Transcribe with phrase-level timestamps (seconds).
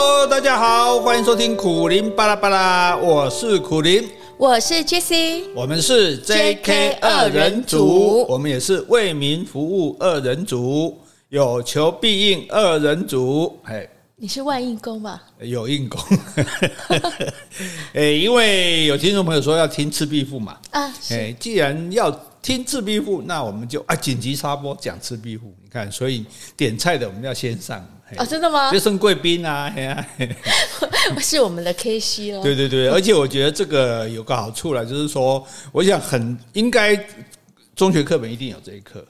[0.00, 10.96] Hello，大家好，欢迎收听苦林巴拉巴拉，我是苦林，我是 Jessie，我们是 JK 二人组，我们也是为民服务二人组，
[11.30, 13.88] 有求必应二人组，哎。
[14.20, 15.20] 你是万应公吧？
[15.40, 16.00] 有应公，
[17.94, 25.46] 哎，因为有听众朋友说要听《赤壁赋》嘛，啊，哎，既然要听《赤壁赋》，那我们就啊紧急插播讲《赤壁赋》。
[25.62, 26.24] 你看，所以
[26.56, 27.78] 点菜的我们要先上
[28.16, 28.72] 啊，真的吗？
[28.72, 29.74] 就升贵宾啊，
[31.20, 32.40] 是我们的 K C 哦。
[32.42, 36.98] 对对对， 而且我觉得这个有个好处了，就是说，我想很应该
[37.76, 39.04] 中学课本一定有这一课。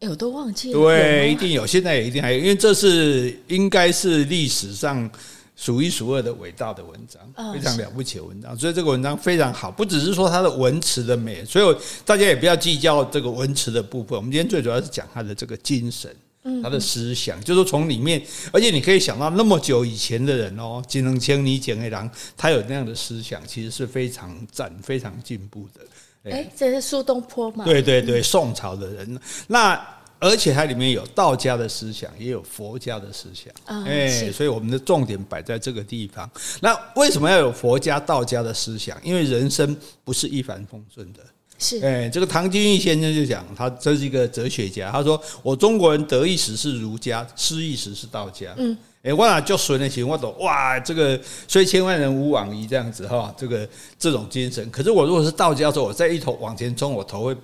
[0.00, 0.78] 欸、我都忘记了。
[0.78, 5.10] 对，一定有，现在也一定还有，因为这是应该是历史上
[5.56, 8.58] 数一数二的伟大的文章，非常了不起的文章。
[8.58, 14.16] 所以这个文章非常好，不只是说它的文词的美，所以大家也不要计较这个文词的部分。
[14.16, 16.14] 我们今天最主要是讲他的这个精神，
[16.62, 18.20] 他的思想，就是从里面，
[18.52, 25.80] 而且你可以想到那么久以前的人哦，金能千里简黑郎，他有那样的思想，其实是非常赞、非常进步的。
[26.24, 27.64] 哎、欸，这是苏东坡嘛？
[27.64, 29.20] 对对对，宋朝的人。
[29.46, 29.74] 那
[30.18, 33.52] 而且它里面有道家的思想，也有佛家的思想。
[33.84, 36.30] 哎、欸，所以我们的重点摆在这个地方。
[36.60, 38.98] 那为什么要有佛家、道家的思想？
[39.02, 41.20] 因为人生不是一帆风顺的。
[41.56, 44.90] 是，哎，这个唐君毅先生就讲，他这是一个哲学家。
[44.90, 53.68] 他说：“我中国人得意时是儒家，失意时是道家。”嗯，哎，我哪就随了行，我懂哇，这个虽千万人吾往矣这样子哈，这个
[53.98, 54.68] 这种精神。
[54.70, 57.36] 可是我如果是道家的时候，我再一头往前冲，我头会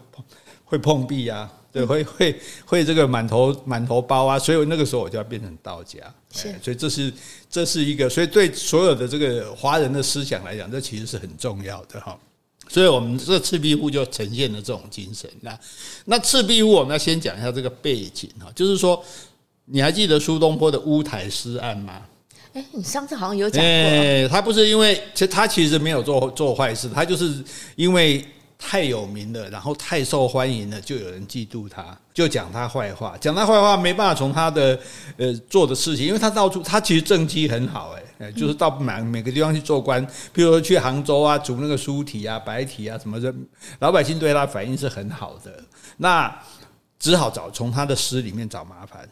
[0.65, 1.53] 会碰壁呀、啊。
[1.73, 5.99] 对，会会会这个满头满头包啊，所以那个时候我就要变成道家。
[6.33, 7.13] 是，所以这是
[7.49, 12.19] 这是一个，所以对所有的这个华人的思想来讲，这其实是很重要的哈。
[12.69, 15.31] 所以我们这《赤壁赋》就呈现了这种精神。
[15.43, 15.57] 那
[16.07, 19.01] 那《赤壁赋》我们要先讲一下这个背景哈，就是说
[19.67, 22.03] 你还记得苏东坡的乌台诗案吗？
[22.53, 23.71] 哎，你上次好像有讲过。
[23.71, 27.45] 哎，他不是因为其实他其实没有做做坏事，他就是
[27.77, 28.25] 因为。
[28.61, 34.79] 太有名了，然后太受欢迎了，就有人嫉妒他，就讲他坏话，讲他坏话没办法从他的
[35.17, 43.35] 呃做的事情，因为他到处他其实政绩很好，哎，就是到每每个地方去做官，譬如说去杭州啊，煮那个书体啊、白体啊什么的，
[43.79, 45.65] 老百姓对他反应是很好的，
[45.97, 46.31] 那
[46.99, 49.09] 只好找从他的诗里面找麻烦。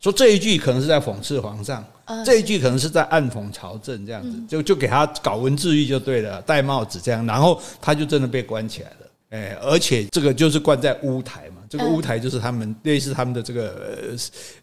[0.00, 1.84] 说这一句可能是在讽刺皇上，
[2.24, 8.96] 这一句可能是在暗讽朝政，这样子就就给他搞文字狱就对了，戴帽子这样，然后他就真的被关起来了。
[9.30, 13.98] 哎，而且这个就是关在乌台嘛，这个乌台就是他们类似他们的这个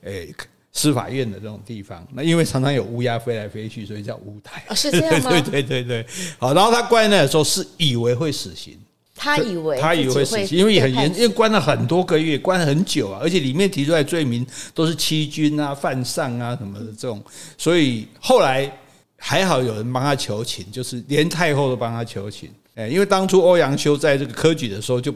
[0.04, 0.34] 呃，诶
[0.72, 2.08] 司法院的这种地方。
[2.14, 4.64] 那因为常常有乌鸦飞来飞去，所以叫乌台。
[4.76, 5.32] 是这样吗？
[5.42, 6.06] 对对对对。
[6.38, 8.78] 好，然后他关那的时候是以为会死刑。
[9.20, 17.22] 他以为他以为会死刑，因为很严，因为关了很多个月，关了很久啊，而且里面提出来罪名都是欺君啊、犯上啊什么的这种，
[17.58, 18.72] 所以后来
[19.18, 22.50] 还好有人帮他求情，就是连太后都帮他求情。
[22.76, 25.14] 哎，因为当初欧阳修在这个科举的时候就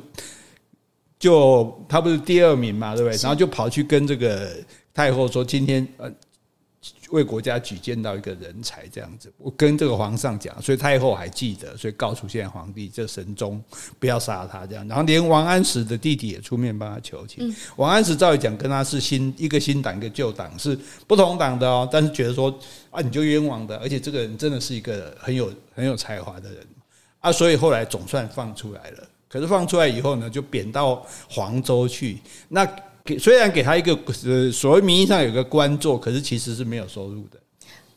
[1.18, 3.18] 就他不是第二名嘛，对不对？
[3.22, 4.52] 然后就跑去跟这个
[4.94, 6.12] 太后说，今天呃。
[7.10, 13.64] 为国家举荐到一个人才这样子，我跟这个皇上讲，所以太后还记得，所以告诉现在皇帝，这神宗
[14.00, 14.88] 不要杀他这样。
[14.88, 17.56] 然后连王安石的弟弟也出面帮他求情。
[17.76, 20.78] 王安石照理讲跟他是新一个新党一个旧党是
[21.08, 22.54] 不同党的哦，但是觉得说
[22.90, 26.66] 啊你就冤枉的，而且这个人真的是一个很有很有才华的人
[27.20, 29.08] 啊，所以后来总算放出来了。
[29.30, 32.20] 可是放出来以后呢，就贬到黄州去
[32.50, 32.68] 那。
[33.06, 37.38] 给虽然给他一个呃所谓名义上有个官做，可是其实是没有收入的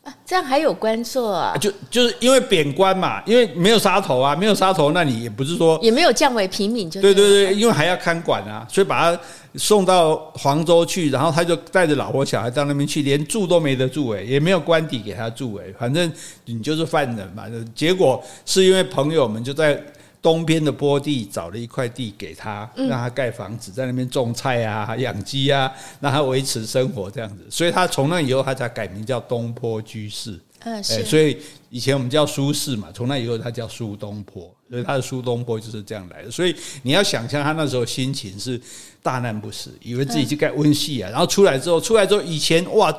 [0.02, 0.12] 啊。
[0.26, 1.56] 这样还有官做啊？
[1.58, 9.20] 就就是因为贬官嘛，因为没有杀头啊，没有杀头，那你也不是说也没有降为平民，就对对对，因为还要看管啊，所以把他
[9.54, 16.12] 送到黄州去，然后他就带着老婆小孩到那边去，连住都没得住诶，也没有官邸给他住诶，反正
[16.46, 17.44] 你就是犯人嘛。
[17.76, 19.80] 结果是因为朋友们就在。
[20.26, 27.46] 东边的坡地找了一块地给他，让他盖房子，在那边种菜啊、养鸡啊，让他维持生活这样子。
[27.48, 30.36] 所以他从那以后，他才改名叫东坡居士。
[30.64, 31.04] 嗯，是。
[31.04, 31.38] 所以
[31.70, 36.30] 以前我们叫苏轼嘛，从那以后他叫苏东坡，所以他的苏东坡就是这样来的。
[36.32, 36.52] 所以
[36.82, 38.60] 你要想象他那时候心情是
[39.04, 42.92] 大难不死，以为自己去盖温室啊，然后出来之后，出来之后以前哇。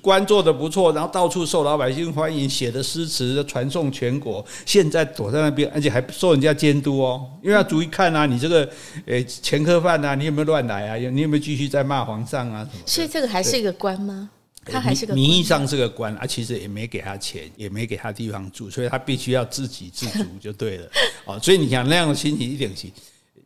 [0.00, 4.42] 官做的不错，然后到处受老百姓欢迎，写的诗词传颂全国。
[4.64, 8.66] 现在躲在那边，而且还受人家监督哦，因为要逐一看啊，你这个
[9.04, 10.96] 诶前科犯啊，你有没有乱来啊？
[10.96, 12.66] 你有没有继续在骂皇上啊？
[12.72, 12.82] 什么？
[12.86, 14.30] 所以这个还是一个官吗？
[14.64, 20.88] 他还是个名义上是个官啊，其实也没给他钱，也没给他地方住，所以他必须要自给自足就对了
[21.26, 21.38] 啊。
[21.42, 22.90] 所以你想那样的心情一点起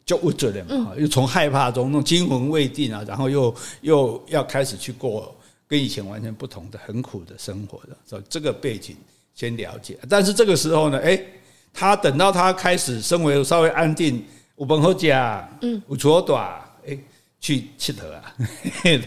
[0.04, 5.35] 就不准了嘛，又从害怕中那种惊魂未定啊，然后又又要开始去过。
[5.68, 8.96] 跟以前完全不同的很苦的生活的，所以这个背景
[9.34, 9.98] 先了解。
[10.08, 11.20] 但是这个时候呢，哎，
[11.72, 14.24] 他等到他开始生活稍微安定，
[14.56, 16.96] 有本好家，嗯，有左短，哎，
[17.40, 18.34] 去去头啊，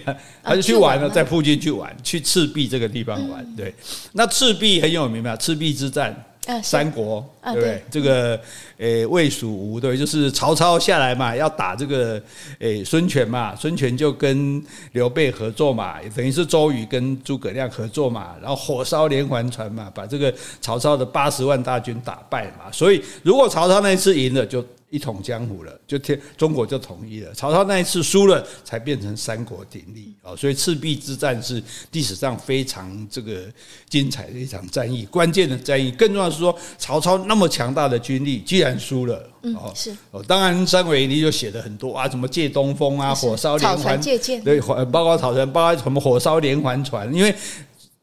[0.06, 3.56] 他 他就去玩了，在附近去玩，去赤壁这个地方玩。
[3.56, 3.74] 对，
[4.12, 6.26] 那赤壁很有名嘛，赤壁之战。
[6.64, 7.84] 三国对不对？
[7.92, 8.40] 这个
[8.78, 12.22] 诶，魏蜀吴对，就是曹操下来嘛，要打这个
[12.60, 14.64] 诶孙权嘛，孙权就跟
[14.94, 22.72] 刘备合作嘛，等于是周瑜跟诸葛亮合作嘛，然后火烧连环船嘛，把这个曹操的八十万大军打败嘛。
[22.72, 24.66] 所以如果曹操那一次赢了，就。
[24.90, 27.34] 一统江湖了，就天中国就统一了。
[27.34, 30.36] 曹操那一次输了，才变成三国鼎立啊！
[30.36, 33.44] 所以赤壁之战是历史上非常这个
[33.88, 35.92] 精彩的一场战役，关键的战役。
[35.92, 39.30] 更重要的是说，曹操那么强大的军力，居然输了。
[39.56, 40.24] 哦，是哦。
[40.28, 44.02] 当然，三国演义就写的很多啊，什么借东风啊，火烧连环
[44.44, 47.34] 对，包括草船，包括什么火烧连环船，因为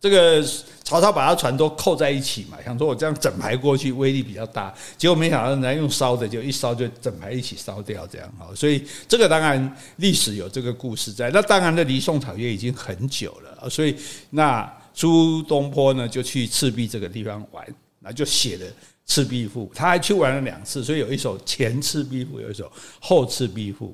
[0.00, 0.44] 这个。
[0.86, 8.46] 曹操把他船都扣在一起嘛，想说我这样整排过去威力比较大，结果没想到人家用烧的，就一烧就整排一起烧掉，这样哈。
[8.54, 13.96] 所以这个当然历史有这个故事在，那当然的离宋草原已经很久了，所以
[14.30, 17.66] 那苏东坡呢就去赤壁这个地方玩，
[17.98, 18.64] 那就写了
[19.06, 23.88] 《赤壁赋》，他还去玩了两次，所以有一首前《赤壁赋》，有一首后《赤壁赋》。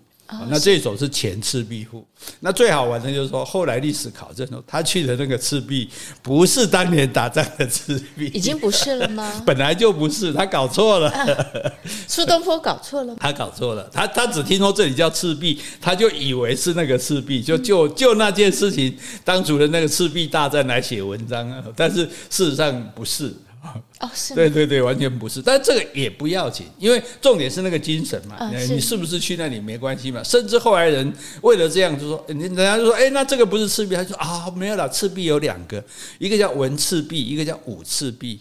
[0.49, 2.07] 那这一首是前赤壁赋，
[2.41, 5.89] 那最好玩的就是说，后来历史考证说，他去的那个赤壁
[6.23, 9.33] 不是当年打仗的赤壁，已经不是了吗？
[9.47, 11.13] 本来就不是，他搞错了。
[12.09, 23.33] 苏东坡搞错了，他搞错了，他他只听说这里叫赤壁，他就以为是那个赤壁，就就就那件事情当初的那个赤壁大战来写文章啊，但是事实上不是。
[24.01, 28.51] 哦，是，对对对，完全不是，但是这个也不要紧，因为重点是那个精神嘛。
[28.51, 30.21] 你是不是去那里没关系嘛？
[30.25, 31.13] 甚至后来人
[31.43, 35.83] 为了这样就说，人家就说，哎，那这个不是赤壁，他说啊，没有了，赤壁有两个，
[36.19, 38.41] 一个叫文赤壁，一个叫武赤壁。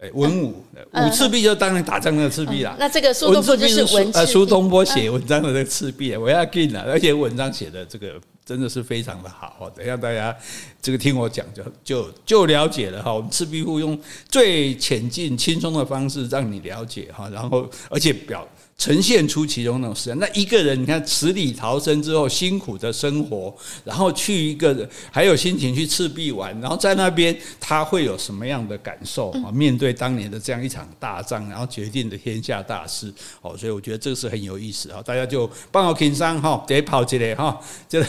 [0.00, 2.76] 哎，文武武赤壁就当然打仗的赤壁啦。
[2.78, 8.14] 那这个苏东坡就是文赤壁，苏东坡写文章的那个赤壁，我要给你了，而且文章写的这个。
[8.50, 10.36] 真的是非常的好，等一下大家
[10.82, 13.14] 这个听我讲就就就了解了哈。
[13.14, 13.96] 我们赤壁赋用
[14.28, 18.44] 最浅近、轻松的方式让你了解哈，然后而且表。
[18.80, 23.54] 呈现出其中那种事，那一个人，你看死里逃生之后辛苦的生活，
[23.84, 29.52] 然后去一个人还有心情去赤壁玩，然后在那边他会有什么样的感受啊？
[29.52, 33.12] 面对当年的这样一场大仗，然后决定的天下大事
[33.42, 35.02] 哦，所以我觉得这个是很有意思啊！
[35.04, 38.02] 大家就帮我听上哈，得跑起来哈，就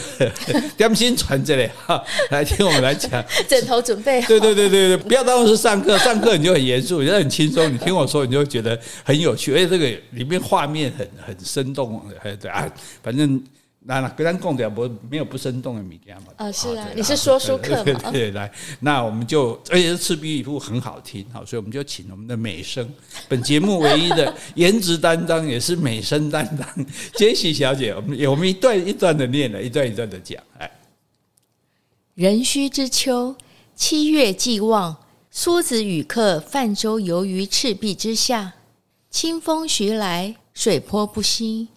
[0.78, 4.28] 点心传这里哈，来听我们来讲，枕头准备好。
[4.28, 10.61] 对对对对对，不要当是上课，上课你就很严肃，你就很轻松，你听我说，你就会觉得很有趣，而且这个里面画。
[10.62, 12.72] 画面很很生动，还对啊，
[13.02, 13.42] 反正
[13.80, 16.28] 那那跟咱讲的不没有不生动的物件嘛。
[16.36, 17.82] 啊，是啊，你是说书客嘛？
[17.82, 18.48] 对，对，对，来，
[18.78, 22.88] 那我们就而且是赤壁赋很好听，好，所以我们就请我们的美声，
[23.28, 26.86] 本节目唯一的颜值担当也是美声担当，
[27.16, 30.40] 杰西小姐，我们我们一段一段的念了，一段一段的讲。
[30.58, 30.70] 哎，
[32.14, 33.34] 壬戌之秋，
[33.74, 34.96] 七月既望，
[35.28, 38.52] 苏子与客泛舟游于赤壁之下，
[39.10, 40.36] 清风徐来。
[40.54, 41.68] 水波不兴，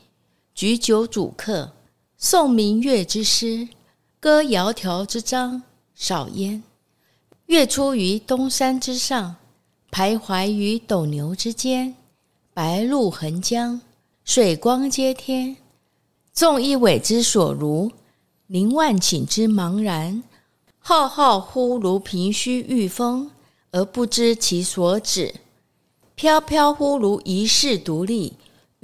[0.53, 1.71] 举酒属客，
[2.19, 3.67] 诵明月之诗，
[4.19, 5.63] 歌窈窕之章，
[5.93, 6.61] 少焉。
[7.45, 9.35] 月出于东山之上，
[9.91, 11.95] 徘徊于斗牛之间。
[12.53, 13.81] 白露横江，
[14.23, 15.55] 水光接天。
[16.33, 17.91] 纵一苇之所如，
[18.47, 20.23] 凌万顷之茫然。
[20.79, 23.31] 浩浩乎如凭虚御风，
[23.71, 25.33] 而不知其所止；
[26.15, 28.33] 飘飘乎如遗世独立。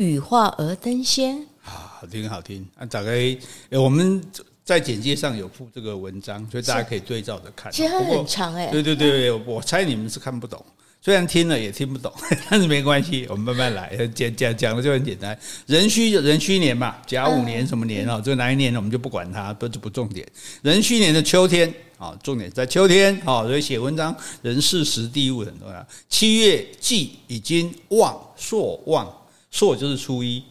[0.02, 2.86] 羽化而登仙，啊，好听好听啊！
[2.88, 3.38] 大概
[3.70, 4.20] 我们
[4.66, 7.72] 在简介上有附这个文章，所以大家可以对照着看。
[7.72, 10.64] 其实它很长哎，对对对，我猜你们是看不懂，
[11.02, 12.12] 虽然听了也听不懂，
[12.50, 13.96] 但是没关系，我们慢慢来。
[14.08, 18.20] 讲讲讲的就很简单，壬戌壬戌年嘛，甲午年什么年啊？
[18.24, 18.80] 这哪一年呢？
[18.80, 20.28] 我们就不管它，不是不重点。
[20.64, 25.88] 壬戌年的秋天啊，重点在秋天啊，所以写文章人事时地物很重要。
[26.10, 29.21] 七月既已经旺朔望。
[29.52, 30.42] 朔就是初一，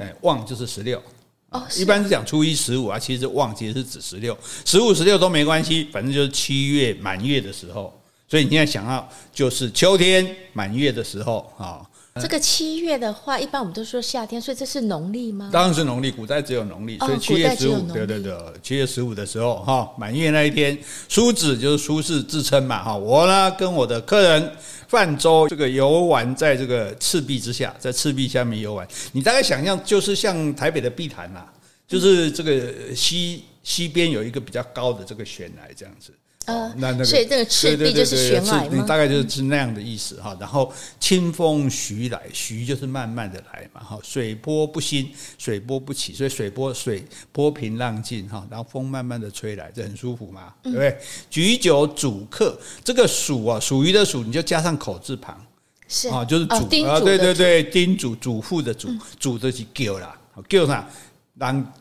[0.00, 1.02] 哎，望就是十六。
[1.50, 7.92] 哦，一般是讲初一十五啊，其实望其实是指十六，十五十六都没关系，反正就是七月满月的时候。
[8.28, 11.84] 所以你现在想要就是秋天满月的时候啊。
[12.20, 15.50] 这个七月的话，一般我们都说夏天，所以这是农历吗？
[15.52, 20.76] 当然是农历，古代只有农历，所以七月十五，对对对，七月十五的时候哈，满月那一天，
[21.08, 24.52] 苏子就是苏轼自称嘛哈，我呢跟我的客人
[24.88, 31.44] 泛舟这个游玩在这个赤壁之下，在赤壁下面游玩，你大概想象就是像台北的碧潭呐，
[31.86, 33.44] 就是这个西。
[33.66, 36.12] 西边有一个比较高的这个悬崖，这样子。
[36.46, 38.84] 呃，那那个，所以这个赤壁就是悬崖吗？
[38.86, 40.36] 大概就是那样的意思哈。
[40.40, 43.98] 然后清风徐来，徐就是慢慢的来嘛哈。
[44.02, 48.46] 水波不兴，水波不起，所以水波水波平浪静哈。
[48.48, 50.96] 然后风慢慢的吹来，这很舒服嘛，对不对？
[51.28, 55.44] 举酒煮客，这个属啊，属于的属，你就加上口字旁，
[55.88, 56.54] 是啊，就是主
[56.86, 58.88] 啊，对对对，叮嘱嘱咐的嘱，
[59.18, 60.16] 嘱的是叫啦，
[60.48, 60.88] 叫啥？
[61.34, 61.72] 让。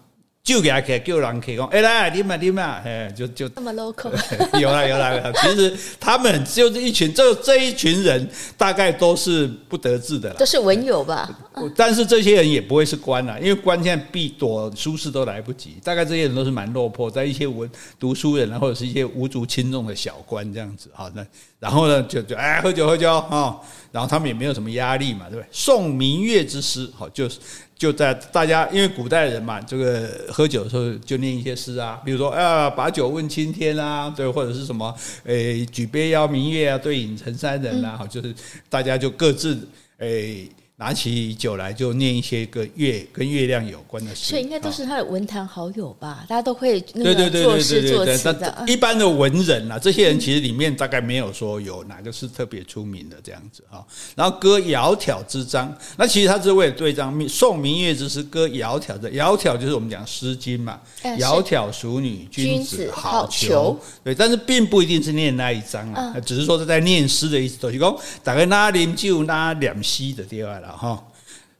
[0.45, 4.11] 就给他开叫人可以讲，哎来，你们你们，哎就就这么 local，
[4.61, 5.31] 有啦有啦有啦。
[5.41, 11.27] 其实他们就是一群，这这一群人大概都是不得志的啦，都是文友吧。
[11.75, 17.67] 但是这些人也不会是官啦，因为官现在避躲舒适都来不及，大概这些人都是蛮落魄，在一些文
[17.99, 20.91] 读书人啊，或者是一些无足轻重的小官这样子。
[20.93, 21.25] 好，那
[21.59, 23.57] 然后呢，就就哎喝酒喝酒啊，
[23.91, 25.45] 然后他们也没有什么压力嘛，对不对？
[25.51, 27.39] 送明月之诗，好就是。
[27.77, 38.33] 就在大家，因为古代人嘛，这个喝酒的时候就念一些诗啊，比如说啊，把酒问青天啊，对，或者是什么，诶，举杯邀明月啊，对影成三人啊，好，就是
[38.69, 39.67] 大家就各自
[39.97, 40.49] 诶。
[40.77, 46.25] 拿起酒来就念一些个月跟月亮有关的诗，所以应该都是他的文坛好友吧？
[46.27, 48.65] 大家都会那个作诗作词的。
[48.67, 53.87] 一般的文人啊，这些人其实里面大概没有说有哪个是特别出名的这样子哈。
[54.15, 63.77] 然后歌窈窕之章，那其实他是为了对章，宋明月之诗，歌窈窕的窈窕就是我们讲《诗经》嘛，窈窕淑女，君子好逑。
[64.03, 67.57] 对，但是并不一定是念那一章啊，只是说是在念诗的意思。
[67.57, 70.64] 都是讲大概那啉酒那两西的地方。
[70.71, 71.07] 哈，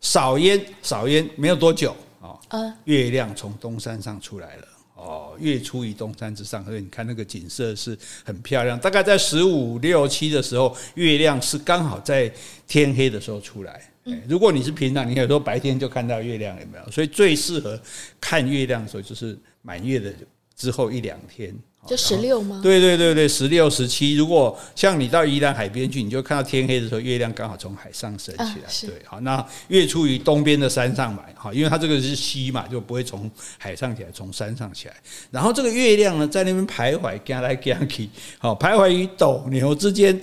[0.02, 2.38] 少烟，少烟，没有多久啊，
[2.86, 8.80] 月亮从东山上出来了哦，月出于东山之上，所以你看那个景色是很漂亮。
[8.80, 12.32] 大概在十五六七的时候，月亮是刚好在
[12.68, 13.82] 天黑的时候出来。
[14.28, 16.92] 如果你是平常，你有时候白天就看到月亮，有没有？
[16.92, 17.80] 所以最适合
[18.22, 20.14] 看月亮的时候就是满月的
[20.56, 21.54] 之后一两天。
[21.88, 22.60] 就十六吗？
[22.63, 24.15] 对对对对，十六十七。
[24.15, 28.46] 如果像你到宜兰海边去，你就看到天黑的时候，月亮刚好从海上升起来。
[28.46, 34.96] 啊、对，好，那月出于东边的山上嘛，哈，因为它这个是西嘛，就不会从海上起来，从山上起来。
[35.30, 40.20] 然后这个月亮呢，在那边徘徊，行来行去，好，徘徊于斗牛之间。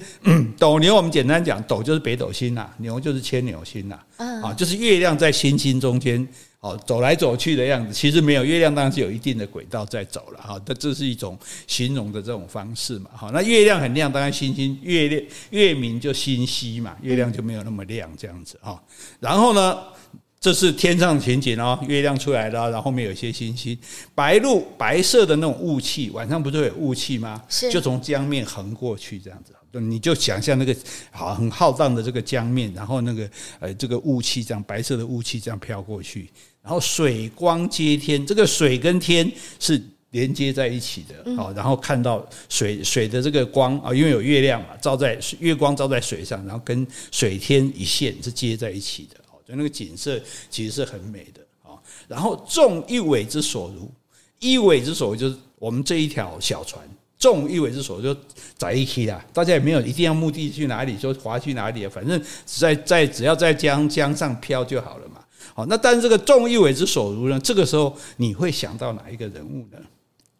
[0.58, 6.26] 斗牛，我们简单讲，斗就是北斗星呐，牛就是牵牛星呐，啊，就是月亮在星星中间。
[6.62, 10.60] 哦，走来走去的样子，其实没有月亮，当然是有一定的轨道在走了哈。
[10.64, 13.10] 这这是一种形容的这种方式嘛。
[13.12, 18.80] 哈，那月亮很亮，当然星星月亮月明就星稀嘛，月亮就没有那么亮这样子哈。
[19.18, 19.76] 然后呢，
[20.40, 23.76] 这是天上的情景哦，月亮出来了，然后后面有一些星星，
[24.14, 27.42] 白露白色的那种雾气，晚上不是有雾气吗？
[27.48, 29.52] 是，就从江面横过去这样子。
[29.80, 30.76] 你就想象那个
[31.10, 33.28] 好很浩荡的这个江面，然后那个
[33.58, 36.30] 呃这个雾气这样白色的雾气这样飘过去。
[36.62, 51.74] 然后水光接天，这个水跟天是连接在一起的，好，然后看到水水的这个光啊，因为有月亮嘛，照在月光照在水上，然后跟水天一线是接在一起的，哦，所以那个景色其实是很美的啊。
[52.06, 53.90] 然后众一苇之所如，
[54.38, 56.80] 一苇之所如就是我们这一条小船，
[57.18, 58.16] 众一苇之所就
[58.56, 65.11] 在一起啦，大家也没有一定要目的去哪里，就划去哪里，反正在在只要在江江上漂就好了嘛。
[65.54, 67.38] 好，那但是这个众议委之所如呢？
[67.40, 69.78] 这个时候你会想到哪一个人物呢？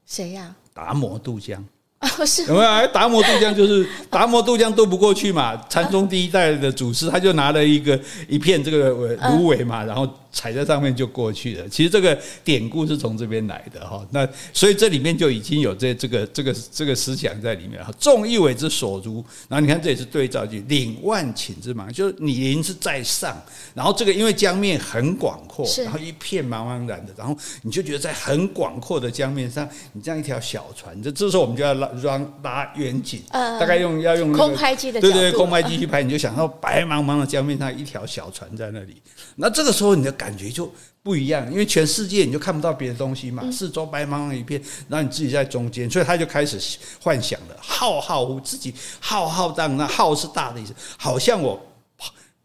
[0.07, 0.57] 谁呀、啊？
[0.73, 1.64] 达摩渡江。
[2.00, 2.88] 哦，是有没有？
[2.88, 5.57] 达摩渡江就是达摩渡江渡不过去嘛。
[5.69, 10.09] 禅宗第一代的祖师他就拿了一个一片这个芦苇嘛，然后。
[10.33, 11.69] 踩在上面就过去了。
[11.69, 14.05] 其实这个典故是从这边来的哈。
[14.11, 17.93] 那所以这里面就已经有这这个这个这个思想在里面哈。
[18.01, 23.41] 众一苇之所如，然后你看这也是对照句，领万顷之茫，就是你临是在上，
[23.75, 38.97] 然后这个因为江面很广阔，然后一片茫茫然的，然后你就觉得在很广阔的江面上，你这样一条小船，这这时候我们就要拉拉拉远景，大概用要用空拍机的对对空拍机去拍，你就想到白茫茫的江面上一条小船在那里，
[39.37, 40.11] 那这个时候你的。
[40.23, 51.61] 感觉就不一样，因为全世界你就看不到别的东西嘛，四周白茫茫一片，然后你自己在中间，所以他就开始幻想了，浩浩乎自己浩浩荡，那浩是大的意思，好像我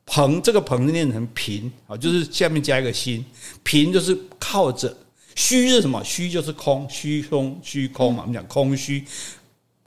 [0.07, 3.23] 蓬这个蓬念成平啊，就是下面加一个心，
[3.61, 4.91] 平就是靠着，
[5.35, 6.03] 虚是什么？
[6.03, 9.05] 虚就是空，虚空虚空嘛，我们讲空虚，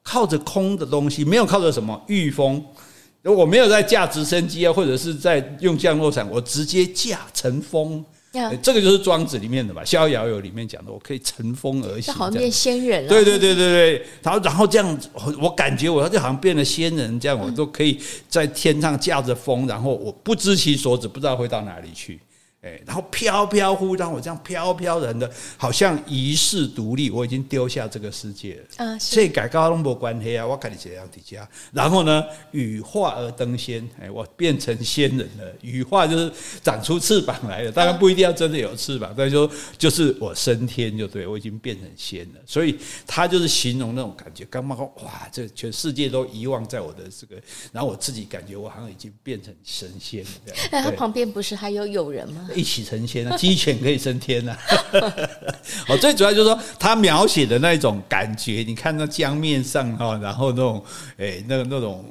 [0.05, 2.65] 靠着空的东西，没有靠着什么御风。
[3.23, 8.05] 如果我没有在架直升机啊，或者是在用降落伞，我直接驾乘风。
[8.63, 13.09] 这个就是庄子里面的吧，《逍遥游》里面讲的，我可以乘风而行，好像变仙人了。
[13.09, 14.99] 对对对对对，然后然后这样，
[15.43, 17.99] 我感觉我就好像变了仙人，这样我都可以
[18.29, 22.21] 在天上驾着风，然后我不知其所指，不知道会到哪里去。
[22.63, 28.85] 哎，然后飘飘忽，让我这样飘飘然的，好像遗世独立，我已经丢下这个世界了。
[28.85, 31.49] 啊，这改高龙没关系啊，我跟你这样底下。
[31.73, 35.55] 然后呢，羽化而登仙，哎，我变成仙人了。
[35.63, 36.31] 羽化就是
[36.63, 42.41] 长出翅膀来了，当然不一定要真的有翅膀，但是说就是我升天就对，我已经变成仙了。
[42.45, 47.41] 所以他就是形容那种感觉，刚刚说哇，这全世界都遗忘在我的这个，
[47.73, 50.69] 然后我自己感觉我好像已经变成神仙了这样。
[50.73, 52.49] 那他旁边不是还有友人吗？
[52.55, 54.59] 一起成仙啊， 鸡犬可以升天啊！
[55.89, 60.85] 哦，最主要就是说他描写的那种感觉，你看到江面上哈，然后那种
[61.17, 62.05] 诶，那个那种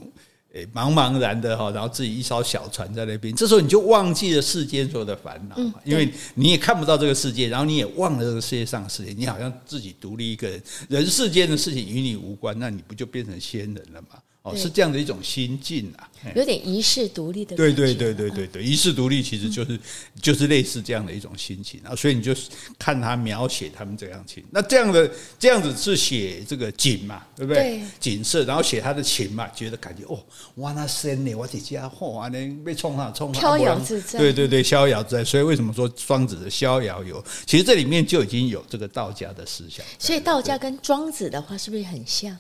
[0.54, 14.20] 诶，茫茫然的哈，然后自己一艘小船在那边，这时候你就忘记了世间所有的烦恼，因为你也看不到这个世界，然后你也忘了这个世界上的事情，你好像自己独立一个人，人世间的事情与你无关，那你不就变成仙人了吗？
[14.42, 17.58] 哦，是这样的一种心境啊，有点遗世独立的。
[17.58, 19.78] 对对对对对对，遗世独立其实就是
[20.22, 22.34] 就是类似这样的一种心情啊，所以你就
[22.78, 27.84] 看他描写他们这样情，那这样的这样子是写这个景嘛，对不对？
[28.00, 30.18] 景色，然后写他的情嘛，觉得感觉哦，
[30.56, 34.20] 哇那仙呢，我的家伙啊，那被冲上冲上，逍遥自在。
[34.20, 35.24] 对对对，逍遥自在。
[35.26, 39.86] 所以为什么说庄子的逍遥游，其实这里面就已经有这个道家的思想。
[40.00, 42.38] 所以道家跟庄子的话是不是很像？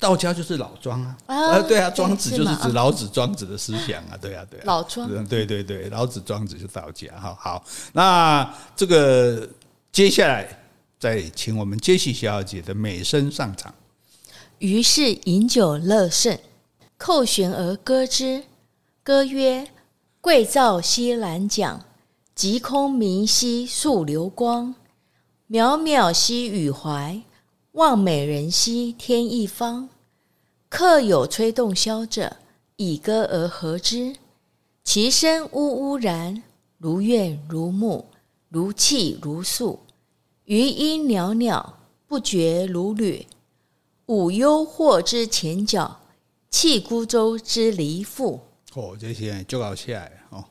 [0.00, 7.36] 道家就是老庄啊，啊对啊，庄子就是指老子庄子的思想啊，对啊对啊，老庄，对对对，老子庄子就是道家哈。
[7.38, 9.48] 好，那这个
[9.92, 10.46] 接下来
[10.98, 13.72] 再请我们杰西小姐的美声上场。
[14.58, 16.40] 于是饮酒乐甚，
[16.96, 18.42] 扣舷而歌之，
[19.04, 19.68] 歌曰
[20.20, 21.84] ：“桂棹兮兰桨，
[22.34, 24.74] 击空明兮溯流光，
[25.48, 27.20] 渺渺兮予怀。”
[27.78, 29.88] 望美人兮天一方，
[30.68, 32.36] 客有吹洞箫者，
[32.74, 34.16] 以歌而和之。
[34.82, 36.42] 其声呜呜然，
[36.78, 38.04] 如怨如慕，
[38.48, 39.78] 如泣如诉。
[40.46, 41.74] 余音袅袅，
[42.08, 43.24] 不绝如缕。
[44.06, 46.00] 舞幽壑之潜角，
[46.50, 48.40] 泣孤舟之离妇。
[48.74, 50.44] 哦，这些就搞起来哦！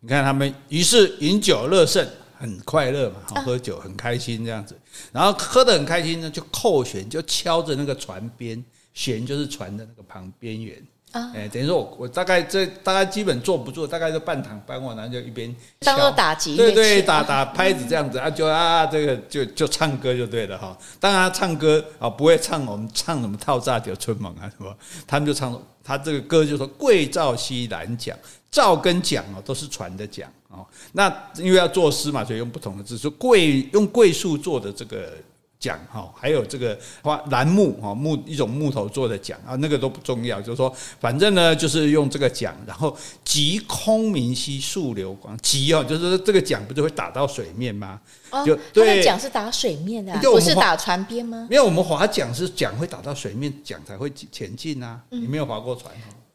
[0.00, 2.10] 你看他们，于是饮酒乐甚。
[2.36, 4.78] 很快乐嘛，好喝酒很开心这样子，
[5.12, 10.82] 然后喝得很开心呢，就扣弦，就敲着那个船边，弦就是船的那个旁边缘。
[11.12, 20.76] 啊，哎，等于说我我大概这大概基本坐不住，大概就半躺半卧，然后就一边当做打击，对对，打打拍子这样子啊，就啊这个就就唱歌就对了哈。
[20.98, 28.18] 当然他唱歌啊不会唱我们唱什么套炸酒春梦啊什么，他们就唱他这个歌就说桂棹西南桨，
[28.54, 30.32] 棹跟桨哦都是船的桨。
[30.48, 35.12] 哦，那因为要作诗嘛，所以用不同的字，说桂用桂树做的这个
[35.58, 48.00] 桨哈，还有这个花楠木哈木一种木头做的桨啊，那个都不重要，就是说反正呢就是用这个桨，然后击空明兮溯流光，击哦就是说这个桨不就会打到水面吗？
[48.30, 51.48] 哦，就对，桨是打水面的，啊，不是打船边吗？
[51.50, 55.00] 因为我们划桨是桨会打到水面，桨才会前进啊。
[55.10, 55.92] 你没有划过船？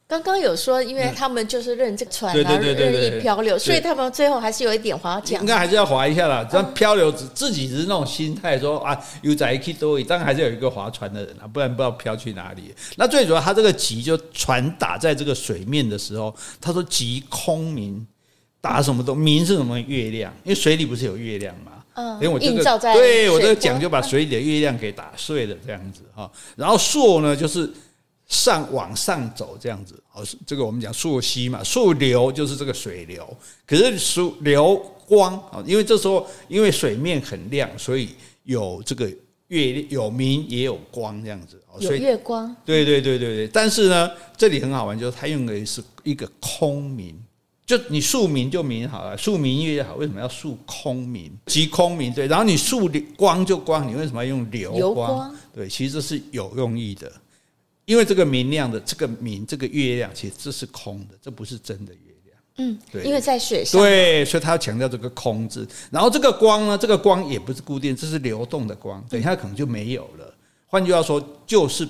[0.09, 5.39] 刚刚有说，因为他们就是任这个船啊，任意漂流，所以他们最后还是有一点划桨。
[5.39, 6.43] 应该还是要划一下啦。
[6.49, 12.73] 这样漂流只自己只是那种心态，说啊，有在一起多，当然还是有一个划船的人啊，不然不知道漂去哪里。
[12.95, 18.03] 那最主要，他这个急就船打在这个水面的时候，他说急空明，
[18.59, 19.15] 打什么东？
[19.15, 19.79] 明是什么？
[19.79, 21.73] 月亮，因为水里不是有月亮吗？
[21.93, 26.27] 嗯，因为我这个对我这个桨就把水里的月亮给打碎了，这样子哈。
[26.55, 27.71] 然后朔呢，就是。
[28.29, 33.27] 上往上走这样子，哦，这个我们讲溯溪嘛，溯流就是这个水流，
[33.65, 38.09] 可是溯流光啊，因为这时候因为水面很亮，所以
[38.43, 39.11] 有这个
[39.47, 42.55] 月有明也有光这样子，有月光。
[42.63, 47.19] 对对对对对，但是呢，这里很好玩，就是它用的是一个空明，
[47.65, 51.31] 就你溯明就明好了，溯明月也好，为什么要溯空明？
[51.47, 52.87] 即空明对，然后你溯
[53.17, 54.83] 光就光，你为什么要用流光？
[54.83, 57.11] 流光对，其实这是有用意的。
[57.89, 62.37] 因为这个明亮的这个明这个月亮，其实这是空的，这不是真的月亮。
[62.57, 63.81] 嗯，对，因为在水上。
[63.81, 65.67] 对，所以他要强调这个空字。
[65.89, 69.03] 然后这个光呢，这个光也不是固定，这是流动的光。
[69.09, 70.31] 等一下可能就没有了。
[70.67, 71.89] 换句话说，就是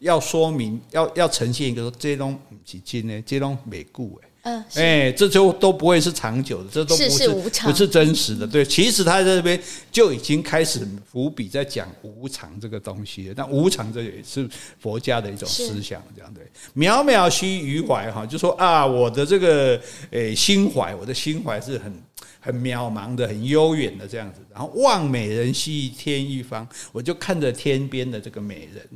[0.00, 4.27] 要说明，要要呈现一个说，这东不是真的，这东没固哎。
[4.48, 7.28] 嗯，哎，这就都不会是长久的，这都不是，
[7.64, 8.46] 不是真实的。
[8.46, 9.60] 对，其实他在这边
[9.92, 10.80] 就已经开始
[11.10, 13.34] 伏笔在讲无常这个东西了。
[13.36, 14.48] 那无常这也是
[14.80, 16.44] 佛家的一种思想，这样对。
[16.74, 19.78] 渺渺兮于怀哈，就说啊，我的这个
[20.10, 21.92] 诶心怀，我的心怀是很
[22.40, 24.40] 很渺茫的，很悠远的这样子。
[24.50, 28.88] 然后望美人兮天一方，我就看着天边的这个美人。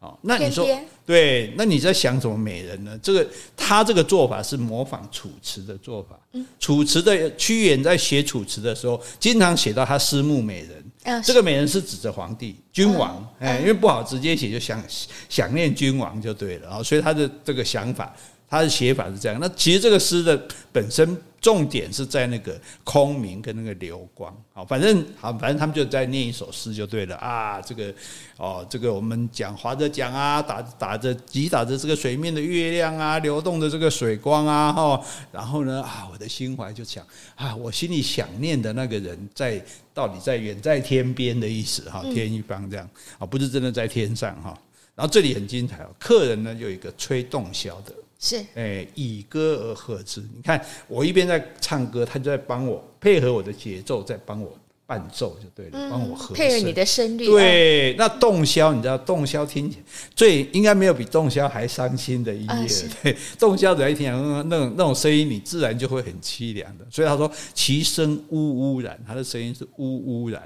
[0.00, 0.64] 哦，那你说
[1.04, 1.52] 对？
[1.56, 2.96] 那你在想什么美人呢？
[3.02, 6.18] 这个他这个做法是模仿楚辞的做法。
[6.32, 10.84] 嗯，楚辞的屈原在写楚辞的时候，经常写到他思慕美人。
[11.02, 13.28] 嗯，这个美人是指着皇帝、君王。
[13.40, 14.82] 哎，因为不好直接写，就想
[15.28, 16.82] 想念君王就对了啊。
[16.82, 18.14] 所以他的这个想法。
[18.48, 20.40] 他的写法是这样，那其实这个诗的
[20.72, 27.14] 本身重点是在那个空明跟那个流光，好，反正好，反正他们就在念一首诗就对了。
[27.16, 27.94] 啊，这个
[28.38, 37.06] 哦，这个我们讲划着桨啊，打打着击打着这个水面的月亮啊，流动的这个水光啊，哈，然后呢啊，我的心怀就想
[37.36, 42.88] 啊，我心里想念的那个人在到底在远在天边的意思哈，天一方这样。
[43.18, 44.58] 啊，不是真的在天上哈，
[44.94, 47.94] 然后这里很精彩哦，客人呢有一个吹洞箫的。
[48.18, 50.20] 是，哎，以歌而和之。
[50.34, 57.26] 你看，我一边在唱歌，他就在帮我配合我的节奏，在帮我伴奏，就对了，帮我和配合你的声律。
[57.26, 59.72] 对，那洞箫，你知道，洞箫听
[60.16, 62.66] 最应该没有比洞箫还伤心的音乐。
[63.02, 64.10] 对，洞箫只要一听，
[64.48, 66.84] 那种那种声音，你自然就会很凄凉的。
[66.90, 70.42] 所以他说，其声呜呜然，他的声音是呜呜然。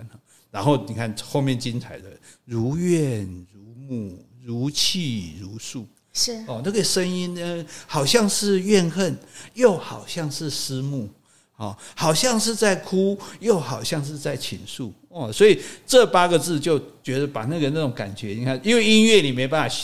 [0.50, 2.10] 然后你看后面精彩的，
[2.44, 5.86] 如怨如慕，如泣如诉。
[6.12, 6.32] 是。
[6.46, 9.18] 哦，那个声音呢，好像是怨恨，
[9.54, 11.08] 又好像是思慕，
[11.56, 19.76] 哦，好像是在哭，又好像是在倾诉，哦，所以这八个字就觉得把那个那种感觉，你看，因为音乐你没办法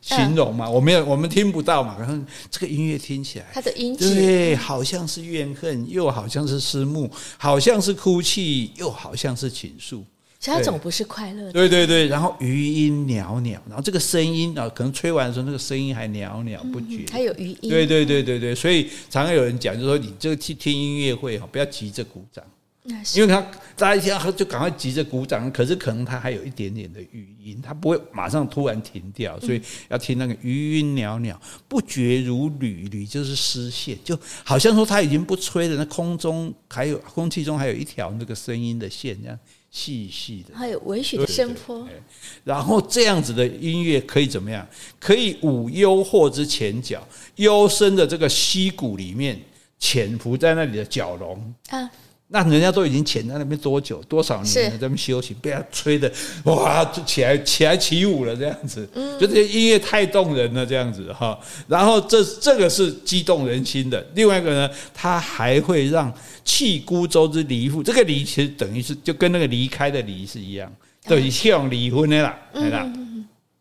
[0.00, 2.16] 形容嘛，我没有，我们听不到嘛，然后
[2.48, 4.14] 这个音乐听起来，它的音质。
[4.14, 10.04] 对，好像是怨恨，又好像是思慕，好像是哭泣，又好像是倾诉。
[10.54, 11.52] 它总不是快乐的。
[11.52, 17.04] 对对对，然后余音袅袅，然后这个声音啊，可能吹完的时候，那个声音还袅袅不绝。
[17.10, 17.70] 还有余音。
[17.70, 22.44] 对对对对对，所以常常有人讲，就是说你这个去听音乐会哈，不要急着鼓掌，
[23.14, 23.40] 因为他
[23.76, 39.38] 大家一听就赶快急着鼓掌，可是可能他还有一点点的余音，他不会马上突然停掉，所以要听那个余音袅袅，不绝如缕，缕就是丝线，就好像说他已经不吹了，那空中还有空气中还有一条那个声音的线这样。
[39.70, 41.86] 细细的，还有微许的声波，
[42.44, 44.66] 然后这样子的音乐可以怎么样？
[44.98, 49.38] 可以舞幽或之前角，幽深的这个溪谷里面
[49.78, 51.90] 潜伏在那里的角龙啊。
[52.28, 56.12] 那人家都已经潜在那边多久多少年了，在那边修行，被他吹的
[56.44, 61.38] 哇，就起来起来起舞了，这样子，嗯，就这些音乐太动人了，这样子哈。
[61.68, 64.04] 然后这这个是激动人心的。
[64.14, 66.12] 另外一个呢，他还会让
[66.44, 70.72] 弃孤舟之离妇，这个离其实等于是就跟那个离开的离是一样，
[71.04, 72.84] 等于希望离婚的啦，对啦。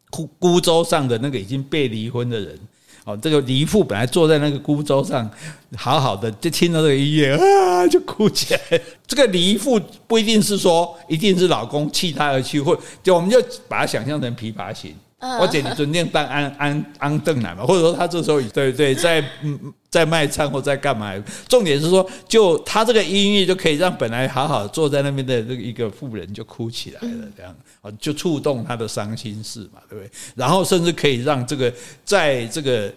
[0.10, 2.58] 孤孤舟上的那个已经被离婚的人。
[3.06, 5.30] 哦，这个李义父本来坐在那个孤舟上，
[5.78, 8.60] 好好的，就听到这个音乐啊，就哭起来。
[9.06, 14.92] 这个李义父不一定是说一定是老公弃他而去，或就我们就把它想象成琵琶行。
[15.40, 17.66] 我姐，你准定当安安安邓来嘛？
[17.66, 21.14] 或者说他这时候对对在嗯在卖唱或在干嘛？
[21.48, 30.12] 重点是说，就他这个音乐就可以让本来好好坐在那边的这个一个妇人就哭起来了，这样啊就触动他的伤心事嘛，对不对？
[30.36, 32.94] 然后甚至可以让这个在这个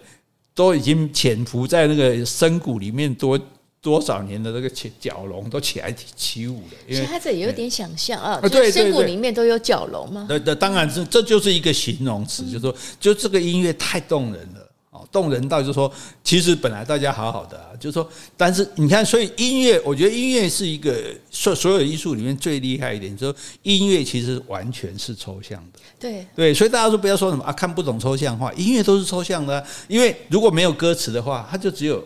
[0.53, 3.39] 都已经潜伏在那个深谷里面多。
[3.81, 10.27] 多少年的这个蛟龙都起来起舞了，因为他这里有点想象啊，对，深谷里面都有蛟龙吗？
[10.29, 15.89] 那那，当然是，这就是一个形容词，就是说，就这个音乐太动人了哦，动人到就是说，
[16.25, 20.93] 其实本来大家好好的啊，就是说，但是你看，所以音乐，我觉得音乐是一个
[21.31, 32.03] 所所有艺术里面最厉害一点，就是说音乐其实完全是抽象的，对对，所以大家说不要说什么啊，看不懂抽象画，音乐都是抽象的啊，因为如果没有歌词的话，它就只有。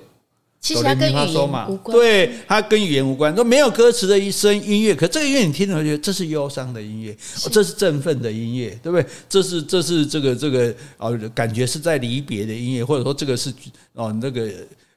[0.64, 3.36] 其实它跟语言无关，对，它跟语言无关。
[3.36, 9.06] 说没有歌词的一声音乐，可这个音乐你听了觉得这是忧伤的音乐，是这是振奋的音乐，对不对？
[9.28, 13.54] 这是这是这个这个哦，感觉是在离别的音乐，或者说这个是
[13.92, 14.50] 哦那个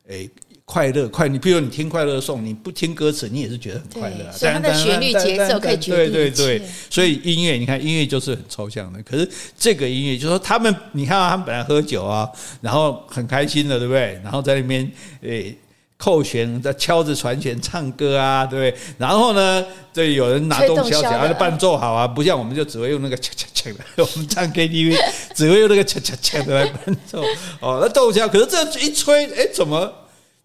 [0.06, 0.30] 诶
[0.66, 1.26] 快乐快。
[1.26, 4.30] 你比如你听快乐颂，你不听歌词，你也是觉得很快乐。
[4.30, 9.26] 所以它的旋律节奏可以决定对对对，所以音乐你看音乐就是很抽象的，可是
[9.56, 12.28] 这个音乐就是说他们你看他们本来喝酒啊，
[12.60, 14.20] 然后很开心的，对不对？
[14.22, 15.56] 然后在那边诶。
[15.98, 18.82] 扣弦在敲着船弦唱歌啊，对不对？
[18.98, 24.94] 然后呢，对有人拿动箫起来伴奏好啊，不像我们就只会用那个锵锵锵的，我们唱 KTV
[25.34, 27.24] 只会用那个锵锵锵的来伴奏。
[27.62, 29.90] 哦，那动箫可是这一吹，哎，怎么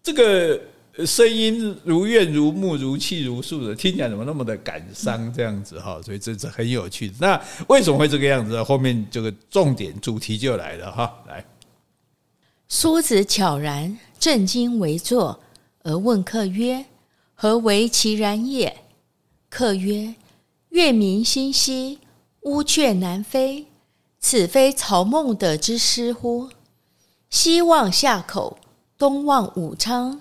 [0.02, 0.60] 这个
[1.06, 6.00] 声音如怨如慕如泣如诉的，听起来怎么那么的感伤这样子哈？
[6.02, 7.14] 所以这是很有趣的。
[7.20, 8.62] 那为什么会这个样子？
[8.62, 11.44] 后面这个重点主题就来了哈，来。
[12.68, 15.38] 苏子悄然正襟危坐，
[15.82, 16.86] 而问客曰
[17.34, 18.74] ：“何为其然也？”
[19.50, 20.14] 客曰
[20.70, 21.98] ：“月明星稀，
[22.42, 23.66] 乌鹊南飞。
[24.18, 26.48] 此非曹孟德之诗乎？
[27.28, 28.58] 西望夏口，
[29.02, 30.20] 东望武昌，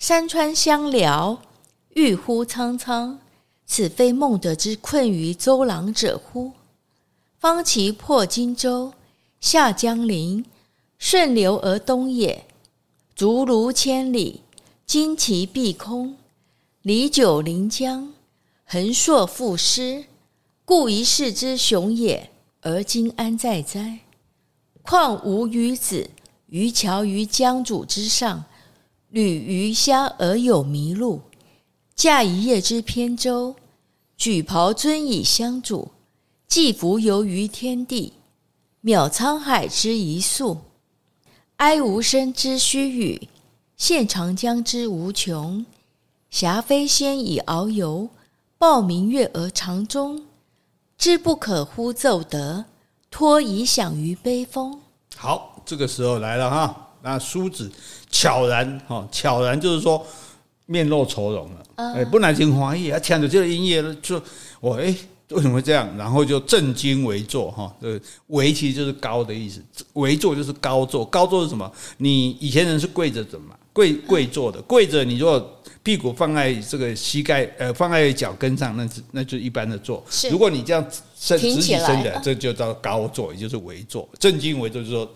[0.00, 1.40] 山川相辽，
[1.90, 3.20] 郁乎苍苍。
[3.66, 6.50] 此非孟德之困于周郎者乎？
[7.38, 8.92] 方其破荆州，
[9.38, 10.44] 下江陵，
[10.98, 12.48] 顺流而东也。
[13.14, 14.42] 竹芦千里，
[14.88, 16.16] 旌旗蔽空，
[16.82, 18.12] 酃酒临江，
[18.64, 20.06] 横槊赋诗，
[20.64, 22.28] 故一世之雄也。
[22.62, 24.00] 而今安在哉？
[24.82, 26.10] 况吾与子
[26.46, 28.44] 渔樵于江渚之上，
[29.10, 31.20] 侣鱼虾而友麋鹿，
[31.94, 33.56] 驾一叶之扁舟，
[34.16, 35.90] 举匏樽以相属，
[36.46, 38.12] 寄蜉蝣于天地，
[38.84, 40.58] 渺沧海之一粟。
[41.56, 43.28] 哀吾生之须臾，
[43.78, 45.64] 羡长江之无穷。
[46.30, 48.10] 挟飞仙以遨游，
[48.58, 50.26] 抱明月而长终。
[50.98, 52.66] 知不可乎骤得，
[53.10, 54.80] 托遗响于悲风。
[55.14, 56.88] 好，这个时候来了哈。
[57.02, 57.70] 那梳子
[58.10, 60.04] 悄然哈，悄然就是说
[60.64, 61.62] 面露愁容了。
[61.74, 64.20] 哎、嗯，本来真欢喜，他听着这个音乐就
[64.60, 64.84] 我哎，
[65.30, 65.88] 为什么会这样？
[65.98, 67.70] 然后就正襟危坐哈。
[67.82, 69.60] 这个危其实就是高的意思，
[69.92, 71.04] 危坐就是高坐。
[71.04, 71.70] 高坐是什么？
[71.98, 73.54] 你以前人是跪着的嘛？
[73.72, 75.52] 跪跪坐的，跪着你如果。
[75.82, 80.04] 屁股放在这个膝盖，呃，放在脚跟上，那是那就一般的坐。
[80.28, 80.84] 如果你这样
[81.16, 84.08] 伸直起身的，这就叫高坐，也就是危坐。
[84.18, 85.08] 正襟危坐就是说，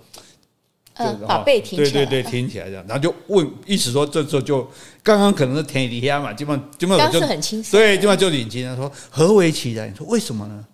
[1.05, 1.91] 呃，把背挺起来。
[1.91, 4.69] 对对对，挺起来这样，然后就问，意思说这时候就
[5.03, 7.79] 刚刚可能是天底下嘛，基本上基本上就很轻松。
[7.79, 8.65] 对，基本上就领情。
[8.67, 9.91] 他说何为其然？
[9.91, 10.65] 你说为什么呢？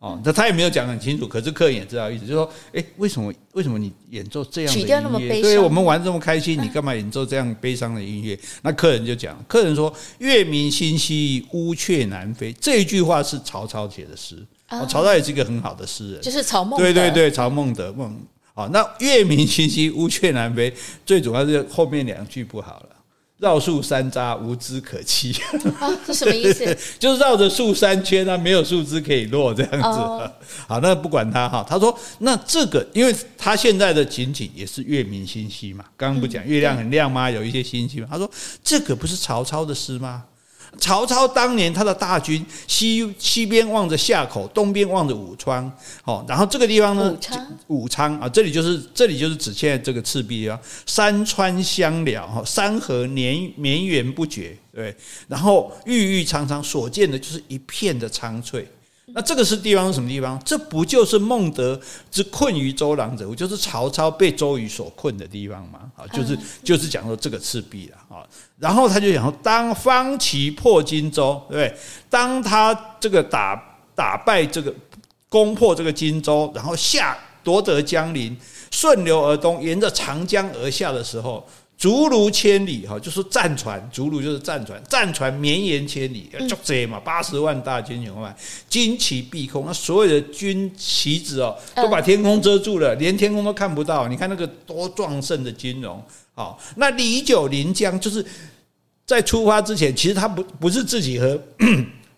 [0.00, 5.42] 哦，那他也没有讲很清楚，可是客人也知道意思，就是说，哎，为什么为什么你演奏这样的音乐？
[5.42, 8.38] 对，我们玩这么开心，你干嘛演奏这样悲伤的音乐？
[8.62, 14.42] 那客人就讲，客人说：“月明星稀，乌鹊南飞。”这一句话是曹操写的诗，
[14.88, 16.82] 曹操也是一个很好的诗人，就是曹孟德。
[16.82, 18.18] 对对对，曹孟德孟。
[18.60, 20.70] 好，那月明星稀，乌鹊南飞，
[21.06, 22.88] 最主要是后面两句不好了。
[23.38, 25.34] 绕树三匝，无枝可栖。
[25.78, 26.76] 啊，这什么意思？
[27.00, 29.78] 就是绕着树三圈啊，没有树枝可以落这样子。
[29.78, 30.30] 哦、
[30.68, 31.64] 好，那不管他哈。
[31.66, 35.86] 他说，那这个，因为他现在的情景也是月明星稀嘛。
[35.96, 37.30] 刚刚不讲月亮很亮吗？
[37.30, 38.06] 有一些星星。
[38.10, 38.30] 他说，
[38.62, 40.24] 这个不是曹操的诗吗？
[40.78, 45.70] 曹操当年他的大军西西边望着夏口，东边望着武昌，
[46.04, 54.94] 哦，然后这个地方呢，武昌，武昌啊，这里就是这里就是指现在这个赤壁啊，山川相辽哈，山河绵绵延不绝，对，
[55.28, 58.66] 然后郁郁苍苍，所见的就是一片的苍翠。
[59.14, 60.40] 那这个是地方是什么地方？
[60.44, 61.78] 这不就是孟德
[62.10, 63.34] 之困于周郎者乎？
[63.34, 65.80] 就是曹操被周瑜所困的地方嘛？
[65.96, 68.26] 啊，就是就是讲说这个赤壁了啊。
[68.58, 71.78] 然后他就讲说，当方其破荆州，对不对？
[72.08, 74.72] 当他这个打打败这个
[75.28, 78.36] 攻破这个荆州，然后下夺得江陵，
[78.70, 81.46] 顺流而东，沿着长江而下的时候。
[81.80, 88.36] 竹如千里，哈，就是战船，竹如就是战船，战船绵延千里，就这嘛，八十万大军勇万，
[88.68, 94.06] 旌旗蔽空，那所有的军旗子哦，都把天空遮住了，连天空都看不到。
[94.08, 98.22] 你看那个多壮盛的军容，好，那李九临江，就是
[99.06, 101.40] 在出发之前，其实他不不是自己喝，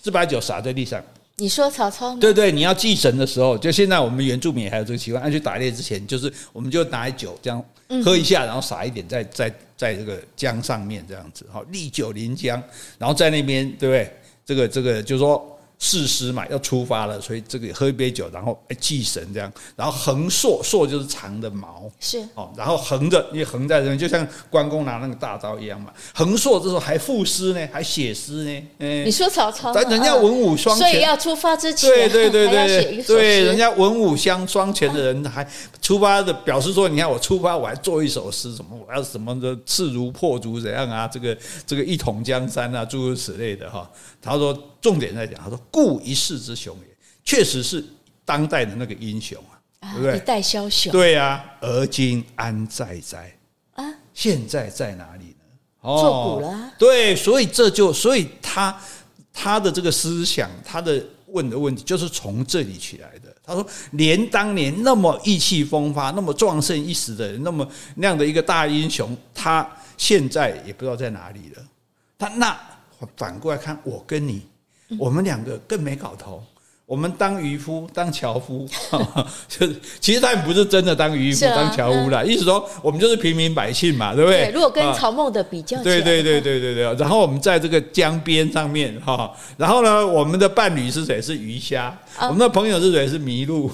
[0.02, 1.00] 是把酒洒在地上。
[1.36, 2.16] 你说曹操？
[2.16, 7.64] 对对，你要祭神的时候，就现在我们原住民还有这个习惯，按去打猎之前，就是我们就拿酒这样
[8.04, 12.62] 喝一下，然后撒一点在在在这个江上面这样子，好，酃酒临江，
[12.98, 14.12] 然后在那边，对不对？
[14.44, 15.48] 这个这个就是说。
[15.84, 25.92] 誓师嘛，要出发了，所以这个喝一杯酒，然后哎祭神这样，然后横槊，槊就是长的矛，是哦，然后横着，因为横在这边，就像关公拿那个大刀一样嘛。
[26.14, 28.62] 横槊这时候还赋诗呢，还写诗呢。
[28.78, 35.44] 嗯，你说曹操，但人家文武双全，所以要出发之前，对对对对对，人家文武相双全的人还
[35.80, 41.08] 出发的表示说，你看我出发，我还做一首诗，什么我要什么的势如破竹怎样啊？
[41.08, 43.90] 这个这个一统江山啊，诸如此类的哈。
[44.20, 45.58] 他说重点在讲，他说。
[45.70, 47.82] 故一世之雄也，确实是
[48.24, 49.42] 当代的那个英雄
[49.80, 50.16] 啊，对不对？
[50.16, 50.92] 一代枭雄。
[50.92, 53.34] 对啊，而今安在哉？
[53.74, 55.44] 啊，现在在哪里呢？
[55.80, 56.72] 哦，作古了。
[56.78, 58.76] 对，所以这就，所以他
[59.32, 63.34] 他的这个思想，他的问的问题，就是从这里起来的。
[63.44, 71.62] 他说，连当年那么意气风发、那么壮盛一时的人，那么那样的一个大英雄，他现在也不知道在哪里了。
[72.18, 72.58] 他那
[73.16, 74.42] 反过来看，我跟你。
[74.98, 76.42] 我们两个更没搞头，
[76.92, 78.68] 我们当渔夫，当樵夫，
[79.48, 82.20] 就是其实他也不是真的当渔夫、啊、当樵夫啦。
[82.20, 84.42] 嗯、意思说，我们就是平民百姓嘛，对不对？
[84.42, 86.94] 对，如果跟曹孟的比较对对对对对对。
[86.96, 91.18] 然后我们在这个江边上面哈，然后呢，我们的伴侣是谁？
[91.22, 91.84] 是鱼虾。
[92.18, 93.08] 啊、我们的朋友是谁？
[93.08, 93.70] 是麋鹿。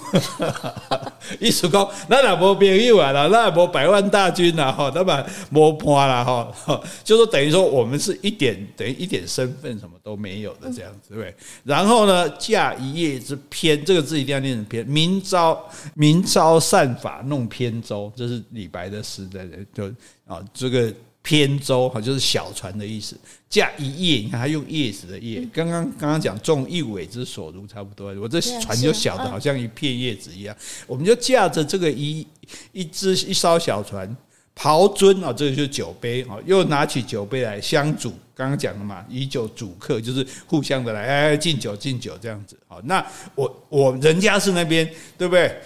[1.41, 11.35] 意思讲，那也无朋友啊，那也无百万大军啊，哈，那么无伴啦，哈，就说等于说我们是一点等于一点身份什么都没有的这样子，对不对？
[11.65, 13.08] 然后呢，驾一叶。
[13.09, 14.87] 叶之偏，这个字一定要念成偏。
[14.87, 15.59] 明朝
[15.95, 19.95] 明朝善法弄扁舟，这是李白的诗在这就
[20.27, 20.93] 啊，这个
[21.23, 23.17] 扁舟哈就是小船的意思。
[23.49, 25.47] 驾一叶，你看他用叶子的叶。
[25.53, 28.15] 刚刚刚刚讲种一苇之所如，差不多。
[28.21, 30.55] 我这船就小的好像一片叶子一样，
[30.87, 32.27] 我们就驾着这个一
[32.73, 34.17] 一只一艘小船。
[34.59, 38.13] 匏樽啊，这个就是酒杯啊，又拿起酒杯来相属。
[38.35, 42.57] 刚刚讲了嘛，以酒煮客，就是互相的来哎敬酒敬酒这样子。
[42.67, 45.61] 好，那我我人家是那边对不对？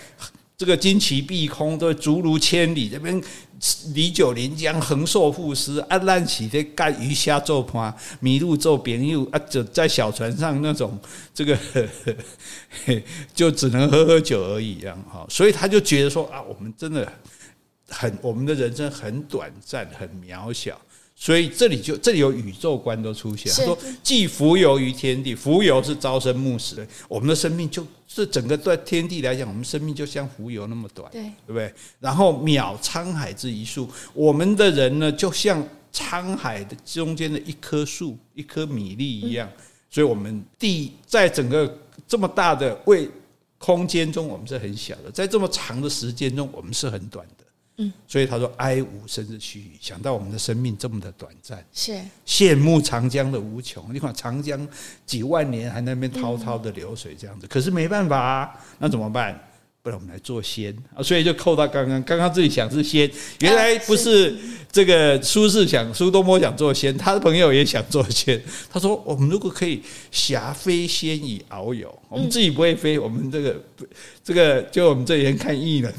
[0.57, 3.21] 这个旌旗蔽空，都足如千里，这边
[3.95, 10.99] 礼酒临江，横槊赋诗，啊，烂起的干鱼虾做伴，麋鹿做朋友啊，就在小船上那种
[11.35, 13.03] 这个呵呵
[13.35, 15.27] 就只能喝喝酒而已，这样哈。
[15.29, 17.11] 所以他就觉得说啊，我们真的。
[17.93, 20.81] 很，我们的人生很短暂，很渺小，
[21.15, 23.53] 所以这里就这里有宇宙观都出现。
[23.53, 26.87] 他说：“既浮游于天地，浮游是朝生暮死的。
[27.07, 31.73] 我们的生命就是整个对天地来讲，我们生命就像浮游那么短，对，对不对？
[32.01, 39.49] 然后渺沧海之一粟，我们的人呢，就像沧海的中间的一棵树，一颗米粒一样。
[39.91, 41.79] 所以，我们地在整个
[42.09, 43.07] 这么大的为
[43.59, 47.42] 空间中，我们是很小的；在这么长的时间中，我们是很短的。”
[47.77, 53.95] 嗯，所以他说：“哀吾生之须臾。”想到我们的生命这么的短暂，是羡慕长江的无穷。
[53.95, 54.69] 你看长江
[55.07, 59.39] 几万年还在那边滔滔的流水这样子，可是没办法啊，那怎么办？
[59.83, 60.73] 不然我们来做仙。
[60.95, 64.33] 啊，所以就扣到刚刚，刚刚自己想是仙，原来不是
[64.71, 68.41] 这个苏轼想苏东坡想做仙，他的朋友也想做仙。
[68.73, 73.61] 他说：“我们如果可以侠飞仙以遨游，我们自己不会飞，我们这个
[74.23, 75.93] 这个就我们这几天看艺人，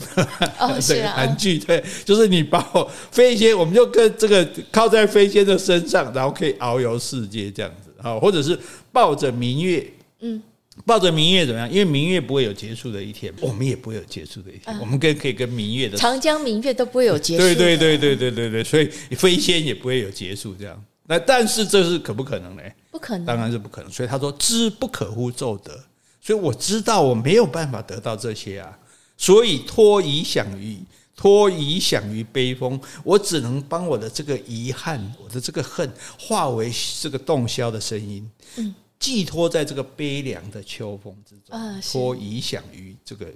[0.60, 7.89] 哦， 这个韩剧对，就是你把我飞仙，我们就跟这个靠在飞仙的身上，然后可以遨游世界这样子。
[8.02, 8.58] 啊，或者是
[8.93, 9.86] 抱着明月，
[10.22, 10.41] 嗯。”
[10.86, 11.69] 抱着明月怎么样？
[11.71, 14.77] 因为明月不会有结束的一天，我们也不会有结束的一天。
[14.79, 17.43] 我们跟可以跟明月的长江明月都不会有结束。
[17.43, 20.83] 对对对对对对对，所以飞仙也不会有结束这样。
[21.05, 22.63] 那但是这是可不可能呢？
[22.89, 23.91] 不可能，当然是不可能。
[23.91, 25.71] 所以他说：“知不可乎骤得。”
[26.19, 28.75] 所以我知道我没有办法得到这些啊，
[29.17, 30.77] 所以托遗响于
[31.15, 38.27] 托遗响于悲风，我只能帮我的这个遗憾，我的这个恨化为这个洞箫的声音。
[38.55, 38.73] 嗯。
[39.04, 43.28] 寄托在这个悲凉的秋风之中，托遗响于这个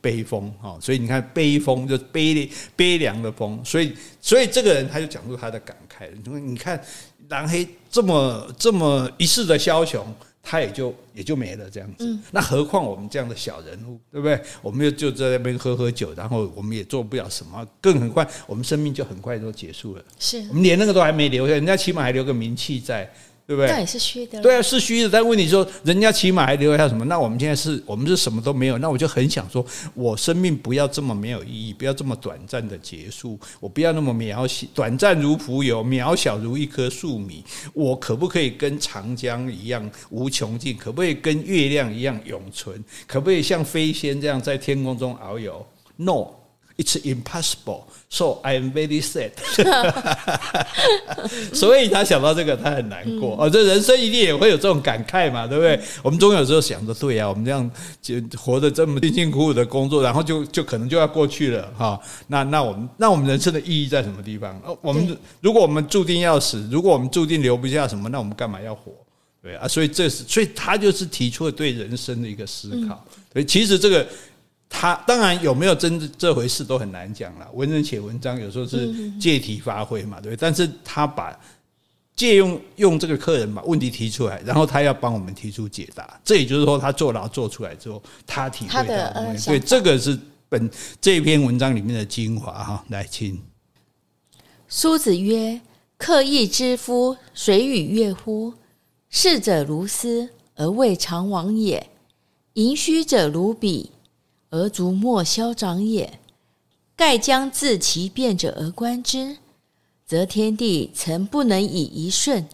[0.00, 6.82] 悲风哈，所以你看悲风就悲悲凉的风，所以所以这个人他就讲出他的感慨，你说你看
[7.28, 10.06] 蓝黑这么这么一世的枭雄，
[10.42, 14.40] 他也就也就没了这样子，那何况我们这样的小人物，对不对？
[14.62, 23.12] 我们又就在那边喝喝酒，然后我们也做不了什么，更很快我们生命就很快就结束了，是我们连那个都还没留下，人家起码还留个名气在。
[23.46, 23.70] 对不对？
[23.70, 24.40] 那也是虚的。
[24.40, 25.08] 对啊，是虚的。
[25.10, 27.04] 但问题说，人家起码还留下什么？
[27.04, 28.78] 那我们现在是我们是什么都没有。
[28.78, 33.38] 那我就很想说，我生命不要这么没有意义，不要这么短暂的结束。
[33.60, 37.44] 我不要那么渺小，短暂如浮游，渺小如一棵树米。
[37.74, 40.76] 我可不可以跟长江一样无穷尽？
[40.76, 42.82] 可不可以跟月亮一样永存？
[43.06, 45.64] 可不可以像飞仙这样在天空中遨游
[45.96, 46.43] ？No。
[46.76, 49.30] It's impossible, so I am very sad。
[51.54, 53.36] 所以他想到这个，他很难过。
[53.38, 55.80] 哦，这人生一定也会有这种感慨嘛，对不对？
[56.02, 57.70] 我们总有时候想着，对呀，我们这样
[58.02, 61.96] 就活得这么辛辛苦苦的工作，然后就就可能就要过去了哈。
[62.26, 64.60] 那那我们那我们人生的意义在什么地方？
[64.82, 68.90] 我们如果我们注定要死，如果我们注定留不下什么，那我们干嘛要活？
[69.40, 73.06] 对啊，所以这是所以他就是提出了对人生的一个思考。
[73.32, 74.04] 所以其实这个。
[74.76, 77.48] 他当然有没有真这回事都很难讲了。
[77.54, 80.36] 文人写文章有时候是借题发挥嘛，对不对？
[80.36, 81.38] 但是他把
[82.16, 86.20] 借用用这个客人把问题提出来，然后他要帮我们提出解答。
[86.24, 89.50] 这也就是说，他坐牢做出来之后，他体会到的东西。
[89.50, 90.68] 对，这个是本
[91.00, 92.84] 这篇文章里面的精华哈。
[92.88, 93.40] 来，请
[94.68, 95.60] 苏子曰
[95.96, 98.52] ：“客亦之夫谁与乐乎？
[99.08, 101.80] 逝者如斯，而未尝往也；
[102.54, 103.92] 盈虚者如彼。”
[104.54, 106.20] 而足莫消长也。
[106.94, 109.38] 盖将自其变者而观之，
[110.06, 112.44] 则天地曾不能以一瞬；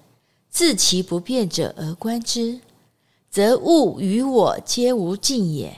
[0.48, 2.61] 自其不变者而观之，
[3.30, 5.76] 则物与我皆无尽也，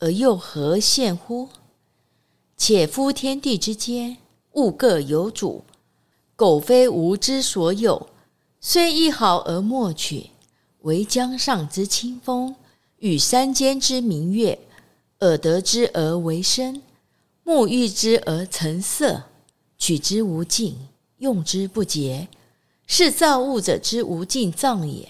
[0.00, 1.48] 而又何羡乎？
[2.56, 4.16] 且夫天地之间，
[4.54, 5.62] 物各有主，
[6.34, 8.08] 苟非吾之所有，
[8.60, 10.30] 虽一毫而莫取。
[10.80, 12.56] 惟江上之清风，
[12.98, 14.58] 与山间之明月，
[15.20, 16.82] 耳得之而为声，
[17.44, 19.24] 目遇之而成色，
[19.78, 20.76] 取之无尽，
[21.18, 22.28] 用之不竭，
[22.86, 25.08] 是造物者之无尽藏也。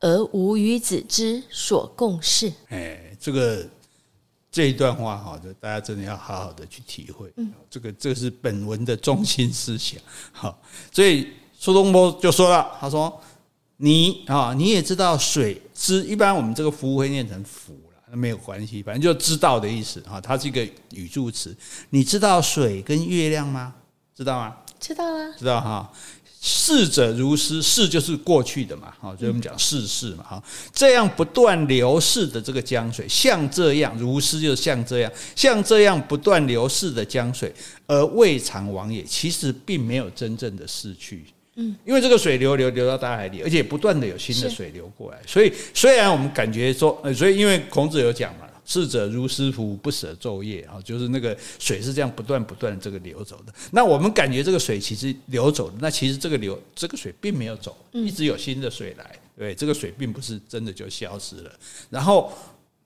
[0.00, 2.52] 而吾与子之所共事。
[2.68, 3.66] 哎，这个
[4.48, 7.32] 这一段话哈，大家真的要好好的去体会。
[7.36, 9.98] 嗯，这个这是本文的中心思想。
[10.30, 10.56] 好，
[10.92, 13.20] 所以苏东坡就说了，他说
[13.78, 17.76] ：“你啊，你也知道水之，一般我们这个福会念成福
[18.12, 20.20] 没有关系，反正就知道的意思啊。
[20.20, 21.56] 它是一个语助词。
[21.90, 23.74] 你知道水跟月亮吗？
[24.14, 24.56] 知道吗？
[24.80, 25.92] 知道啊，知道哈。”
[26.40, 30.42] 逝者如斯，逝就是过去的嘛，哈，所以我们讲逝世嘛，哈，
[30.72, 37.52] 这样不断流逝的这个江水，像这样如斯，就是像这样，像这样不断流逝的江水，
[37.88, 41.24] 而未尝往也，其实并没有真正的逝去，
[41.58, 48.46] 嗯，因为这个水流流流到大海里，而且不断的有新的水流过来，所以虽然我们感觉说，呃，所以因为孔子有讲嘛。
[48.70, 53.52] 逝者如斯夫，不舍昼夜啊，就是那个水是这样不断不断的这个流走的。
[53.70, 59.10] 那我们感觉这个水其实流走的，那其实这个流这个水并没有走，一直有新的水来。
[59.38, 61.50] 对，这个水并不是真的就消失了。
[61.88, 62.30] 然后，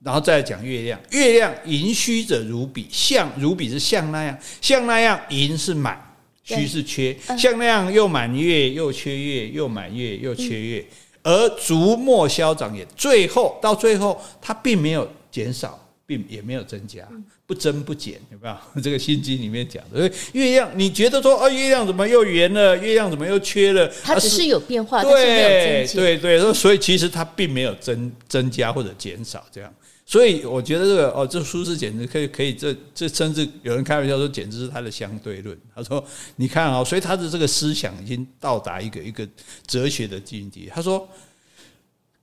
[0.05, 6.12] 然后再讲月亮，月亮盈虚者如彼，像如彼是像那样，像那样盈是满，
[6.43, 10.85] 虚是缺，像那样又满月又缺月，又满月又缺月，
[11.23, 12.87] 而逐末消长也。
[12.97, 15.09] 最后到最后，它并没有。
[15.33, 17.09] 减少并也没有增加，
[17.47, 18.55] 不增不减，有没有？
[18.83, 19.97] 这个《心经》里面讲的。
[19.97, 22.77] 所以月亮，你觉得说，啊，月亮怎么又圆了？
[22.77, 23.91] 月亮怎么又缺了？
[24.03, 29.73] 它只是有变化，对对对，所以其实它并没有增增加或者减少这样。
[30.13, 35.59] 所以我觉得这个哦，这苏轼简直可以可以，这这甚至有人开玩笑说，简直是他的相对论。
[35.75, 36.05] 他说，
[36.37, 39.27] 你看啊，所以他的这个思想已经到达一个一个
[39.67, 40.71] 哲学的境界。
[40.75, 41.09] 他说，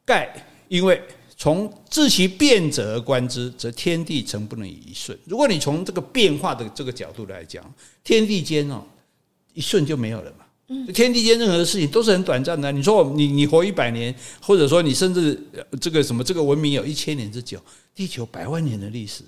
[0.06, 1.02] 盖因为。
[1.42, 5.18] 从自其变者而观之，则天地诚不能以一瞬。
[5.24, 7.64] 如果你从这个变化的这个角度来讲，
[8.04, 8.84] 天地间哦，
[9.54, 10.46] 一瞬就没有了嘛。
[10.68, 12.70] 嗯，天地间任何的事情都是很短暂的。
[12.74, 15.42] 你说你你活一百年，或者说你甚至
[15.80, 17.58] 这个什么这个文明有一千年之久，
[17.96, 19.24] 地球百万年的历史，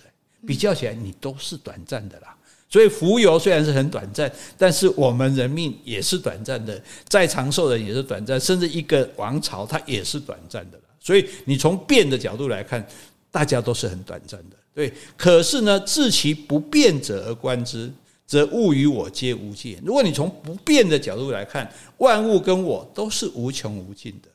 [0.48, 2.36] 比较起来你都是短暂的啦。
[2.70, 10.80] 所以蜉蝣虽然是很短暂，但是我们人命也是短暂的，再长寿的也是短暂，甚至一个王朝它也是短暂的。
[10.98, 12.88] 所以你从变的角度来看，
[13.30, 14.94] 大家都是很短暂的，对。
[15.18, 17.92] 可是呢，自其不变者而观之，
[18.26, 19.78] 则物与我皆无尽。
[19.84, 24.30] 如果你从不变的角度来看，万物跟我都是无穷无尽的。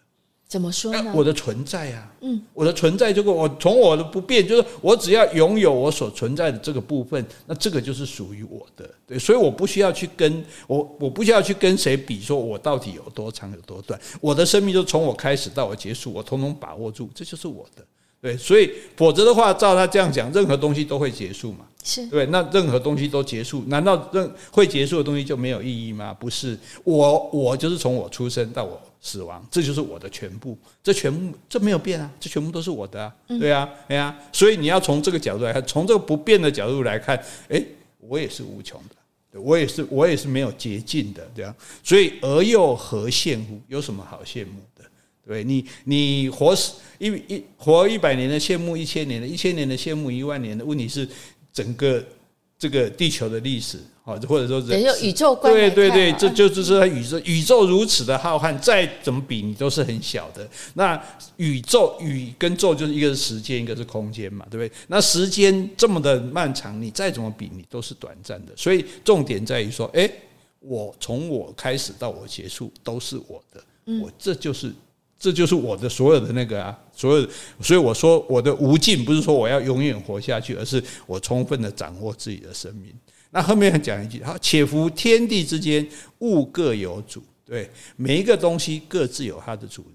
[0.56, 1.12] 怎么说呢？
[1.14, 17.84] 我的存在啊，嗯，我的存在，就跟我从我的不变，就是我只要拥有我所存在的这个部分，那这个就是属于我的，对，所以我不需要去跟我，我不需要去跟谁比，说我到底有多长有多短，我的生命就从我开始到我结束，我统统把握住，这就是我的，
[18.22, 26.12] 对，所以否则的话，照他这样讲，任何东西都会结束嘛，是对，那任何东西都结束，难道任会结束的东西就没有意义吗？
[26.12, 28.80] 不是，我我就是从我出生到我。
[28.98, 37.16] 死亡，这就是我的全部，这全部这没有变啊，这全部都是我的啊，对啊，对啊，所以你要从这个角度来看，从这个不变的角度来看，
[37.46, 37.64] 诶，
[38.00, 43.60] 我也是无穷的，我也是，我也是没有捷径的，这样，所以而又何羡慕？
[43.68, 44.82] 有什么好羡慕的？
[45.24, 46.52] 对你，你活
[46.98, 51.08] 一一活一百年的羡慕一千年的，一千年的羡慕一万年的，问题是
[51.56, 52.04] 整个
[52.58, 53.80] 这个地球的历史。
[54.06, 60.48] 或者说人，宇宙观，对对对，这就是说宇宙宇宙如此的浩瀚，再怎么比你都是很小的。
[60.74, 60.96] 那
[61.38, 64.78] 宇宙宇跟宙就是一个是时间，一个是空间嘛，对不对？
[64.86, 68.52] 那时间这么的漫长，你再怎么比，你都是短暂的。
[68.54, 70.08] 所以重点在于说，诶，
[70.60, 73.60] 我从我开始到我结束都是我的，
[74.00, 74.72] 我这就是
[75.18, 77.28] 这就是我的所有的那个啊，所有。
[77.60, 82.94] 所以我说我的无尽不是说我要永远活下去，而是我充分的掌握自己的生命。
[83.30, 85.86] 那后面还讲一句，好，且夫天地之间，
[86.20, 89.92] 物各有主，对，每一个东西各自有它的主人。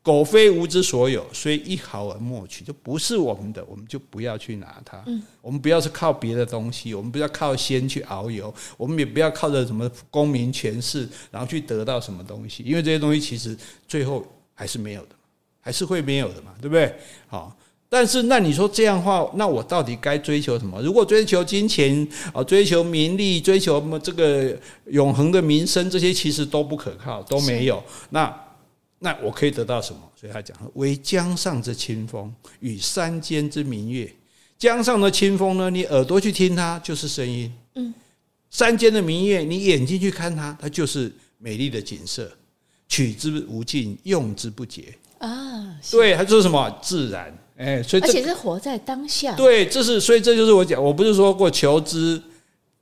[0.00, 5.02] 苟非吾之所有，虽一毫而莫取，就不是我们的，我们就不要去拿它。
[5.06, 13.54] 嗯，我们不要是靠别的东西，我们不要靠仙去遨游，我们也不要靠着什么功名权势，然后去得到什么东西，因为这些东西其实
[13.86, 14.24] 最后
[14.58, 15.14] 还是没有的，
[15.60, 16.92] 还是会没有的嘛，对不对？
[17.28, 17.56] 好。
[17.88, 20.82] 但是，那你说这样的话，那我到底该追求什么？
[20.82, 24.54] 如果追求金钱啊，追求名利，追求这个
[24.86, 27.82] 永恒的名声，这些其实都不可靠，都没有。
[28.10, 28.44] 那
[28.98, 30.00] 那我可以得到什么？
[30.14, 32.30] 所以他讲：为江上之清风，
[32.60, 34.12] 与山间之明月。
[34.58, 37.94] 江上的清风呢，你耳朵去听它就是声音；嗯，
[38.50, 42.30] 山间的明月，你眼睛去看它，它就是美丽的景色。
[42.88, 45.78] 取之无尽，用之不竭啊！
[45.90, 47.32] 对，他说什么自然？
[47.56, 49.34] 哎，所以而且是活在当下。
[49.34, 52.20] 对，这是所以这就是我讲，我不是说过求知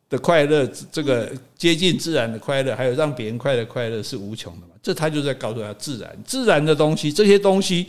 [0.09, 4.75] 的快乐，这个接近自然的快乐，还有让别人快乐快乐是无穷的嘛？
[4.83, 7.87] 这他就在告诉他，自然自然的东西，这些东西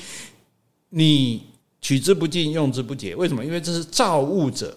[0.90, 1.44] 你
[1.82, 3.16] 取之不尽，用之不竭。
[3.16, 3.46] 为什么？
[3.46, 4.76] 因为这是造物者。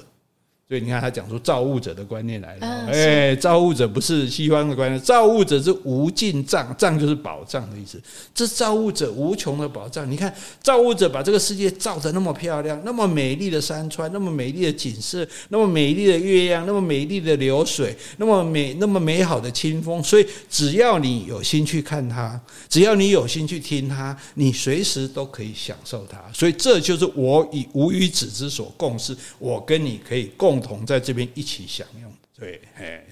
[0.71, 2.87] 所以你看，他讲出造物者的观念来了。
[2.87, 8.01] 哎，造物者不是西方的观念，造物者是无尽藏，藏就是宝藏的意思。
[8.33, 10.09] 这造物者无穷的宝藏。
[10.09, 20.01] 你看，造物者把这个世界造得那么漂亮，那么美丽的山川，那么美丽的景色，那么美丽的月亮，那么美丽的流水，那么美那么美好的清风。
[20.01, 26.23] 所以，只要你有心去看它，只要你有心去听它，你随时都可以享受它。
[26.33, 30.60] 所以，这就是我以无与子之所共事，我跟你可以共。
[30.61, 33.05] 同在这边一起享用，对，哎，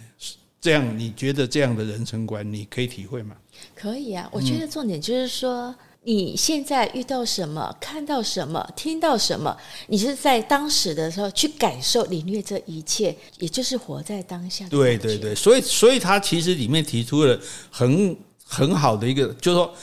[0.61, 3.36] 这样你觉得这样的人生观你可以体会吗？
[3.74, 14.68] 可以啊，我觉得重点就是说，嗯、你现在遇到什么，看到什么，听到什么，你是在当时的时候去感受、领略这一切，也就是活在当下。
[14.68, 17.40] 对对对，所以所以他其实里面提出了
[17.70, 19.74] 很很好的一个，就是说，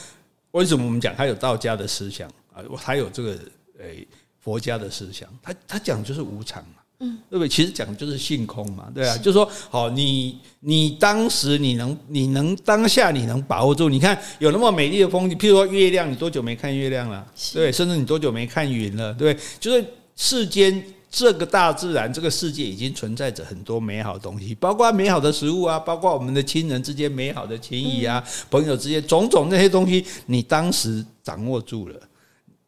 [0.50, 3.38] 为什么我们讲他有道家的思想啊，还有这个
[3.78, 4.06] 诶
[4.40, 6.64] 佛家的思想，他他讲就是无常。
[6.98, 7.48] 嗯，对不对？
[7.48, 17.26] 其实讲的就是性空嘛，对啊，是就是说，好，你你当时你能你能当下你能把握住，你看有那么美丽的风景，譬如说月亮，你多久没看月亮了？
[17.52, 19.12] 对，甚至你多久没看云了？
[19.12, 19.84] 对，就是
[20.16, 32.00] 世间这个大自然这个世界已经存在着很多美好的东西，包括美好的食物啊，包括我们的亲人之间美好的情谊啊，嗯、朋友之间种种那些东西，你当时掌握住了，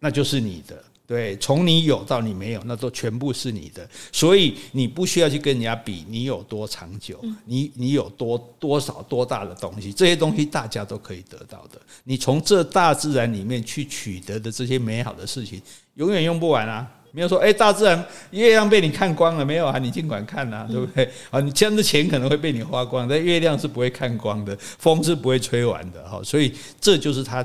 [0.01, 0.85] 那就是你的。
[1.09, 11.81] 对，从你有到你没有，那都全部是你的，所以你不需要去跟人家比，你有多长久，你你有多多少多大的东西，这些东西大家都可以得到的。
[12.05, 15.63] 你从这大自然里面去取得的这些美好的事情，
[15.95, 16.87] 永远用不完啊！
[17.11, 19.79] 没有说，哎，大自然月亮被你看光了没有啊？
[19.79, 21.11] 你尽管看啊，对不对？
[21.31, 26.21] 啊，你这样的钱可能会被你花光，但月亮是不会看光的，风是不会吹完的哈。
[26.23, 27.43] 所以这就是他，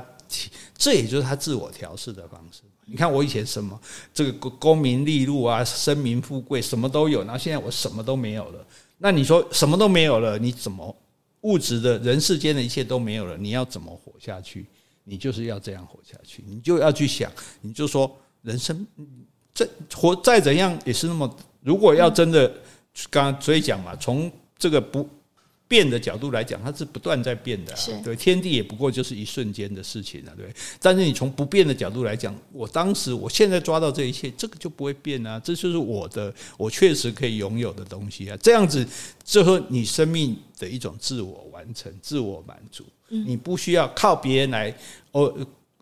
[0.76, 2.60] 这也就是他自我调试的方式。
[2.86, 3.80] 你看我以前什么
[4.12, 8.66] 这个功名利禄啊，声名富贵什么都有，然后现在我什么都没有了。
[8.98, 10.94] 那你说什么都没有了，你怎么
[11.42, 13.36] 物质的人世间的一切都没有了？
[13.36, 14.66] 你要怎么活下去？
[15.04, 17.30] 你就是要这样活下去，你就要去想，
[17.60, 18.10] 你就说
[18.42, 18.86] 人生
[19.52, 21.36] 这活再怎样也是那么。
[21.60, 22.48] 如果要真的
[23.10, 25.08] 刚刚所以讲嘛，从这个不。
[25.66, 30.46] 变的角度来讲，它是不断在变的，啊，对天地也不过就是一瞬间的事情啊，对。
[30.78, 38.36] 但是你从不变的角度来讲，我当时我现在抓到这一切，这个就不会变啊，这就是我的，我确实可以拥有的东西啊。
[38.42, 38.86] 这样子，
[39.24, 44.72] 最后你生命的一种自我完成、自我满足，你不需要靠别人来
[45.12, 45.34] 哦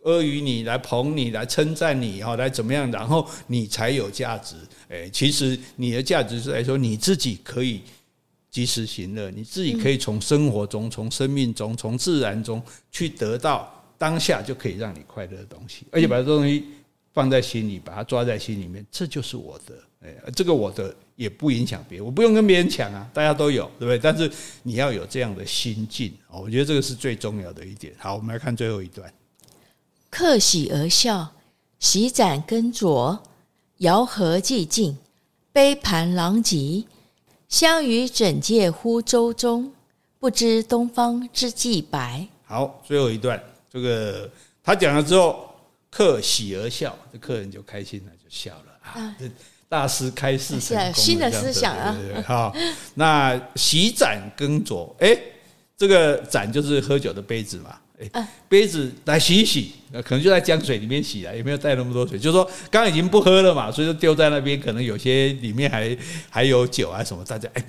[0.05, 4.55] 阿谀你、来捧你、来称赞你，哈，来怎么样，然后你才有价值。
[4.89, 7.83] 诶，其实你的价值是来说你自己可以。
[8.53, 16.67] 及时行乐，你自己可以从生活中、从生命中、从自然中去得到当下就可以让你快乐的东西，而且把这东西
[17.15, 19.75] 放在心里，把它抓在心里面，这就是我的。
[20.05, 23.99] 哎，这个我的也不影响别人，我不用跟别人抢啊，大家都有，对不对？
[23.99, 24.31] 但是
[24.65, 27.95] 你要有这样的心境，我觉得这个是最重要的一点。
[27.97, 29.11] 好，我们来看最后一段：
[30.11, 31.33] 客喜而笑，
[31.79, 33.19] 洗盏羹酌，
[33.79, 34.99] 肴盒寂静，
[35.53, 36.85] 杯盘狼藉。
[37.53, 39.71] 相与枕藉乎舟中，
[40.19, 42.27] 不知东方之既白。
[42.47, 43.39] 好，最后一段，
[43.71, 44.29] 这个
[44.65, 45.55] 他讲了之后，
[45.91, 49.15] 客喜而笑，这客人就开心了，就笑了啊。
[49.21, 49.31] 这
[49.69, 51.95] 大师开示成功，新的思想啊。
[51.95, 52.57] 对对对，好，
[52.95, 55.15] 那洗盏更酌，哎，
[55.77, 57.79] 这个盏就是喝酒的杯子嘛。
[58.49, 59.73] 杯子来洗一洗，
[60.05, 62.19] 可能就在江水里面洗了，也没有带那么多水。
[62.19, 65.97] 就是说，刚刚已经不喝了嘛，所以就丢在那边，可能有些里面还
[66.29, 67.65] 还有酒啊什么，大家哎，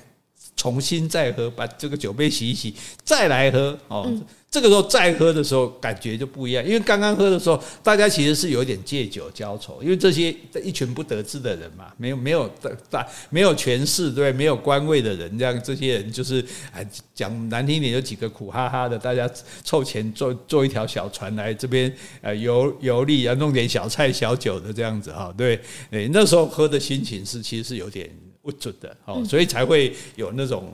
[0.56, 2.74] 重新再喝，把这个酒杯洗一洗，
[3.04, 4.04] 再来喝哦。
[4.08, 10.32] 嗯这个时候再喝的时候感觉就不一样，因为刚刚喝的时候大家其实是有点借酒浇愁，因为这些
[10.64, 12.48] 一群不得志的人嘛，没有没有
[12.88, 19.28] 大没有权势对，没有官位的人，这样这些人就是哎讲难听一点，有几个苦哈哈的，大家
[19.64, 21.92] 凑钱坐坐一条小船来这边
[22.22, 28.08] 呃游游历啊，弄点小菜小酒的这样子哈，对，哎那时候喝的心情是其实是有点
[28.44, 30.72] 不准的哦，所以才会有那种。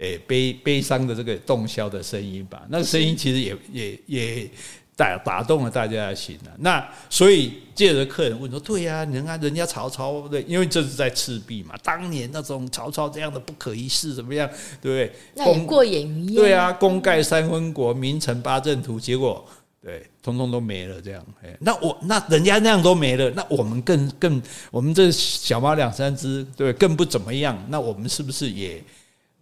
[0.00, 4.50] 诶，悲悲伤的这个洞箫的声音吧，那个声音其实也也也
[4.94, 6.52] 打打动了大家的心了。
[6.58, 14.48] 那所以借着客人问说：“对呀，人家人家曹操对，因为这是在赤壁嘛，当年那种曹操这样的不可一世怎么样，
[14.80, 15.12] 对不对？
[15.34, 16.34] 那也过眼云烟。
[16.36, 19.44] 对啊，功盖三分国，名成八阵图，结果
[19.82, 21.00] 对，通通都没了。
[21.00, 21.24] 这样，
[21.60, 27.62] 那我那人家那样都没了，那我们更更，我们这小猫两三只，对，更不怎么样。
[27.68, 28.82] 那我们是不是也？”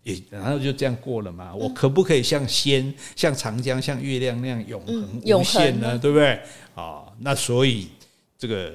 [0.06, 1.52] 也然后就这样过了嘛？
[1.52, 5.98] 我可不可以像仙、像长江、像月亮那样永恒无限呢？
[5.98, 6.38] 对不对？
[6.76, 7.88] 啊，那所以
[8.38, 8.72] 这个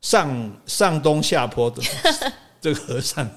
[0.00, 1.80] 上上东下坡的
[2.62, 3.28] 这个和尚，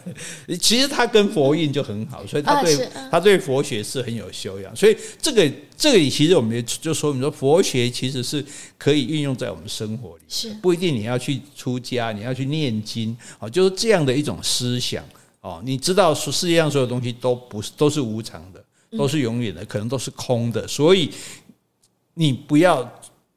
[0.61, 4.73] 其实他跟佛印就很好，所以他对他对佛学是很有修养。
[4.75, 8.45] 所以这个这个其实我们就说，明说佛学其实是
[8.77, 15.03] 可以运用在我们生活里，是不一定你要去出家，你要去念经啊，就是这样的一种思想。
[15.41, 18.63] 哦，你知道，世世界上所有东西都不是都是无常的，
[18.95, 21.09] 都是永远的，可能都是空的，所以
[22.13, 22.87] 你不要。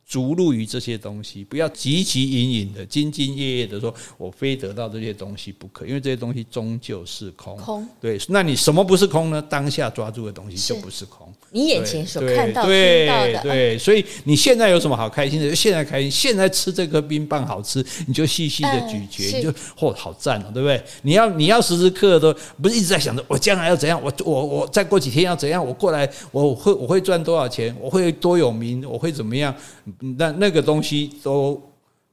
[0.09, 7.55] 逐鹿于这些东西，不要汲汲营营的、兢兢业业的说，我非得到这些东西不可，因为这些东西终究是空。
[7.59, 9.45] 空对，那你什么不是空呢？
[9.51, 11.31] 当下抓住的东西就不是空。
[11.51, 15.51] 你眼前所看到、到的，对，所以你现在有什么好开心的？
[15.51, 20.83] 就现在开心，现在吃这颗冰棒好吃，你就细细的咀嚼，你就嚯，好赞哦，对不对？
[21.03, 29.55] 你要你要时时刻刻都不是一直在想着我将来要怎样，我我我再过几天要怎样，我过来我会我会赚多少钱，我会多有名，我会怎么样？
[30.17, 31.61] 那那个东西都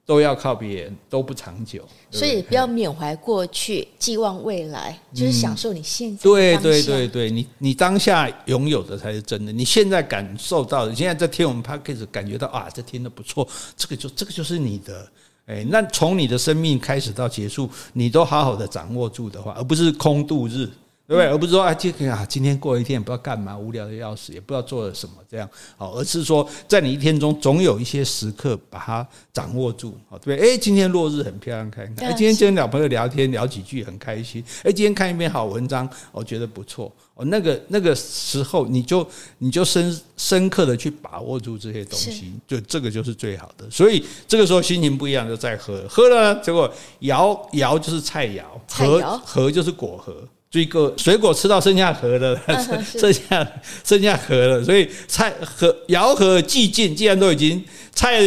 [0.06, 6.24] 都要靠别人，都不长久，所以不要缅怀过去，寄望未来，就是享受你现在。
[6.24, 9.52] 对对对对，你你当下拥有的才是真的。
[9.52, 15.08] 你现在感受到现在在听我们 podcast 感觉到啊，这听的不错，这个就这个就是你的。
[15.48, 20.68] 哎，那从你的生命开始到结束，你都好好的掌握住的话，而不是空度日。
[21.08, 21.28] 对不对？
[21.28, 25.48] 而不是说啊，今天啊，今天过一天也不知道干嘛，无聊的要死，也不知道做了什么这样。
[25.78, 29.96] 好，而是说，在你一天中总有一些时刻把它掌握住。
[30.10, 30.54] 好，对不对？
[30.54, 32.10] 哎，今天落日很漂亮，看看。
[32.10, 34.44] 哎，今天跟老朋友聊天聊几句很开心。
[34.64, 36.92] 哎，今天看一篇好文章，我觉得不错。
[37.14, 43.70] 哦，那个那个时候，你就你就深深刻的去把握住这些东西，就这个就是最好的。
[43.70, 46.70] 所以这个时候心情不一样，就再喝喝了，结果
[47.02, 50.28] 摇摇就是菜肴，和和就是果核。
[50.56, 52.40] 水果水果吃到剩下核了，
[52.98, 53.46] 剩下
[53.84, 57.62] 剩下核了，所以菜核摇核寂静，既然都已经
[57.96, 58.20] 菜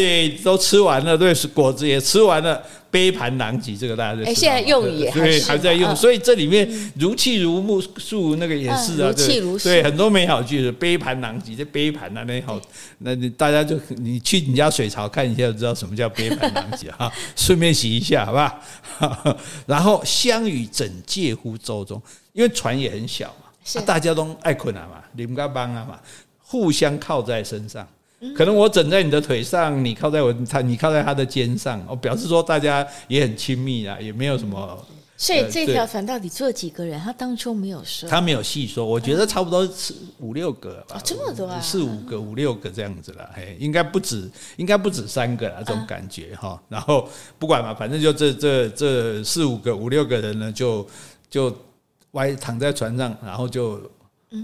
[0.42, 2.60] 都吃完了，对，果子也吃完了。
[2.90, 4.30] 杯盘狼藉，这个大家在。
[4.30, 6.66] 哎，现在用语也对，还在用，所以这里面
[6.98, 12.58] 如泣如诉，那个也是啊，如泣如诉，对，很多美好句子，杯盘狼藉，这杯盘那那好，
[13.00, 18.58] 那你大家就你去你家水槽看一下，就知道什么叫杯盘狼藉 哈，顺便洗一下，好吧？
[19.66, 22.00] 然后相与枕藉乎舟中，
[22.32, 26.00] 因为船也很小嘛，大家都爱困难嘛，你们该帮啊嘛，
[26.40, 27.86] 互相靠在身上。
[28.36, 34.84] 可能我枕在你的腿上，你靠在我他，你靠在他的肩上，我表示说大家也很亲密啊，也没有什么。
[35.16, 37.00] 所以这条船到底坐几个人？
[37.00, 38.86] 他当初没有说，他没有细说。
[38.86, 46.60] 我觉得差不多是五六个吧，哦，这么多啊，四五个、五六个这样子了，嘿，应该不止，应该不止三个啦，这种感觉哈。
[46.68, 47.08] 然后
[47.38, 50.84] 不管嘛，反正就这这这四五个、五六个人呢，就
[51.28, 51.52] 就
[52.12, 53.80] 歪躺在船上，然后就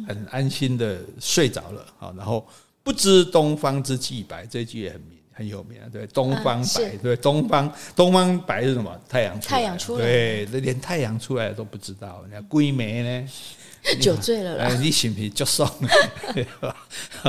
[0.08, 2.44] 很安心的睡着了啊，然后。
[2.84, 5.88] 不知东方之既白，这句也很名很有名啊。
[5.90, 8.96] 对，东方白，对，东方东方白是什么？
[9.08, 12.22] 太阳出来，太阳出来，对，连太阳出来都不知道。
[12.26, 13.28] 你看归梅呢？
[14.00, 16.76] 酒醉了啦，你 信不信就送了？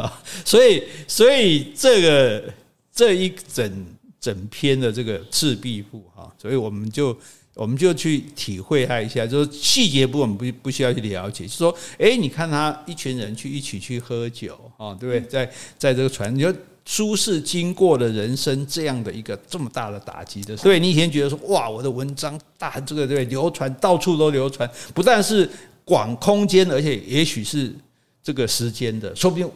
[0.45, 2.53] 所以，所以这个
[2.93, 3.85] 这一整
[4.19, 7.17] 整篇的这个《赤壁赋》哈，所以我们就。
[7.55, 15.21] 我们就去体会他一下，就是细节部分我们不不需要去了解，就是说，哎，你看他一群人去一起去喝酒啊，对不对？
[15.29, 16.53] 在在这个船，你说
[16.85, 25.49] 苏轼经过了人生这样的一个这么大的打击的时候，对，你以前觉得说，哇，我的文章大，这个对流传到处都流传，不但是
[25.85, 27.73] 广空间，而且也许是
[28.21, 29.49] 这个时间的，说不定。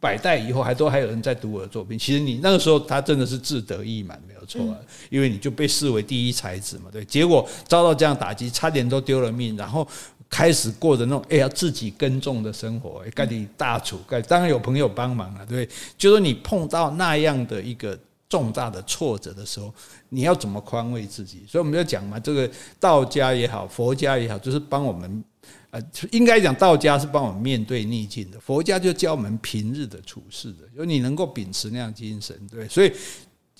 [0.00, 4.78] 百代以后还都还有人在读我的作品，其实你那个时候他真的是志得意满，没有错啊，
[5.10, 9.86] 因为你就被视为第一才子嘛，对，结果遭到这样打击，差点都丢了命，然后
[10.30, 19.74] 开始过着那种哎呀自己耕种的生活，盖你大厨，盖当然有朋友帮忙了，对，就说你碰到那样的一个重大的挫折的时候，
[20.10, 21.42] 你要怎么宽慰自己？
[21.48, 25.24] 所以我们就讲嘛，这个道家也好，佛家也好，就是帮我们。
[25.70, 32.92] 呃，应该讲道家是帮我们面对逆境的，佛家就教我们平日的处事的，就你能够秉持那样精神，对，所以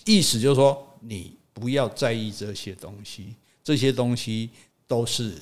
[0.06, 4.48] 意思就是说，你不要在意这些东西，这些东西
[4.86, 5.34] 都是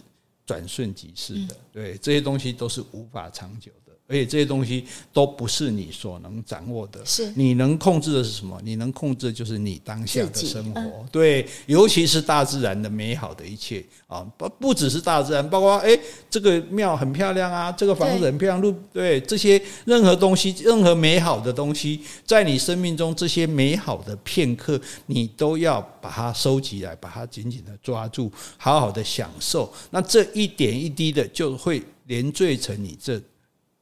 [0.45, 7.04] 转瞬即逝的，对，这些东西都是无法长久的，而且这些东西都不是你所能掌握的。
[7.04, 8.61] 是你能控制的是什么？
[8.62, 10.80] 你能控制的就是你当下的生活。
[10.80, 15.98] 嗯、对，尤其是大自然的美好的一切啊，不不只是大自然，包括哎，
[16.30, 29.72] 这个庙很漂亮啊，这个房子很漂亮，路对，对这些任何东西，任何美好的东西，在你生命中这些美好的片刻，你都要把它收集来，把它紧紧的抓住，好好的享受。
[29.90, 33.20] 那这一点一滴的就会连缀成你这。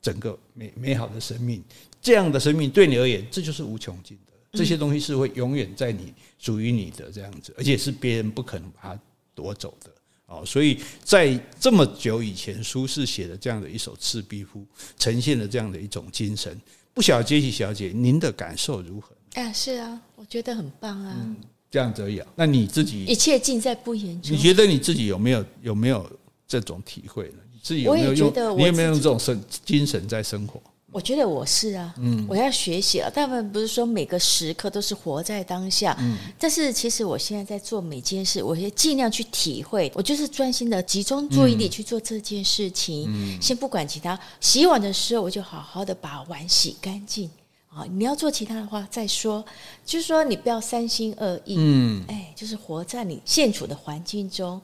[0.05, 1.65] 整个美美好的生命，
[2.03, 4.33] 这样的生命对你而言，这就是无穷尽的。
[4.53, 9.01] 这些东西是会永远在你属于你的这样子，而且是别人不可能把它
[9.35, 9.91] 夺走的
[10.27, 10.45] 哦。
[10.45, 14.61] 所以在这么久以前，苏轼写的这样的一首《赤壁赋》，
[14.99, 16.61] 呈现了这样的一种精神。
[16.93, 19.17] 不晓得杰西小姐您的感受如何？
[19.33, 21.17] 哎，是啊，我觉得很棒啊。
[21.19, 21.35] 嗯，
[21.71, 22.23] 这样子而已。
[22.37, 24.31] 那你自己一切尽在不言中。
[24.31, 26.09] 你觉得你自己有没有有没有
[26.47, 27.39] 这种体会呢？
[27.65, 28.31] 自己有没有用？
[28.59, 30.61] 你有没有用这种生精神在生活？
[30.93, 33.11] 我觉得我是啊，嗯，我要学习了。
[33.11, 39.91] 他们不是说每个时刻都是活在当下，嗯，但是其实我现在在做每件事，我也尽量去体会。
[39.95, 44.17] 我就是专心的集中注意力去做这件事情，嗯，先不管其他。
[44.41, 47.29] 洗碗的时候，我就好好的把碗洗干净
[47.71, 47.85] 啊。
[47.91, 49.45] 你要做其他的话再说，
[49.85, 54.63] 就是说你不要三心二意，嗯，哎，就是活在你现处的环境中。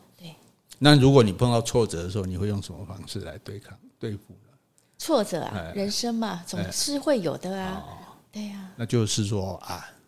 [0.83, 4.49] 那如果你碰到挫折的时候，你会用什么方式来对抗、对付呢？
[4.97, 7.85] 挫折啊，哎、人生嘛，总是会有的啊。
[7.87, 9.99] 哎、对呀、啊，那就是说啊，这个。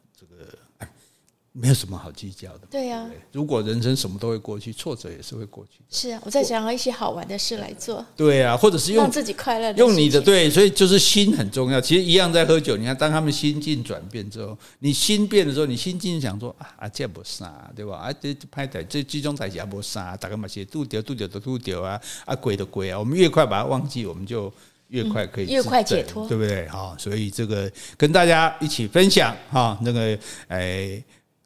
[1.55, 2.61] 没有什么好计较的。
[2.71, 5.83] 对呀，如果人生什么都会过去，挫折也是会过去。
[5.91, 8.05] 是啊，我在想要一些好玩的事来做。
[8.17, 11.79] 对啊，或者是用自己快乐，用你的对，所以就是心很重要。
[11.79, 17.97] 其实一样在喝酒，你看，当他们心境转变之后，你心变的时候，你心境想说啊，这不杀，对吧？
[17.99, 24.51] 啊，这拍台这集中台也不杀，大概嘛些度掉度掉的度掉啊，啊，鬼的鬼啊，我们越快把它忘记，我们就
[24.89, 26.67] 越快可以越快解脱，对不对？
[26.69, 31.03] 好，所以这个跟大家一起分享哈，那个哎。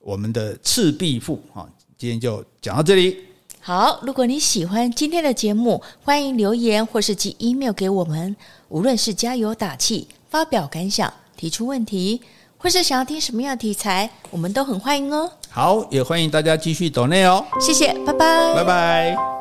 [0.07, 1.67] 我们的《赤壁赋》啊，
[1.99, 3.17] 今天就讲到这里。
[3.61, 8.37] 好，如果你喜欢今天的节目，欢迎留言或是寄 email 给我们。
[8.69, 12.21] 无论是加油打气、发表感想、提出问题，
[12.57, 15.29] 或是想要听什么样的题材，我们都很欢迎哦。
[15.51, 17.45] 好，也欢迎大家继续抖内哦。
[17.61, 19.36] 谢谢，拜拜，拜拜。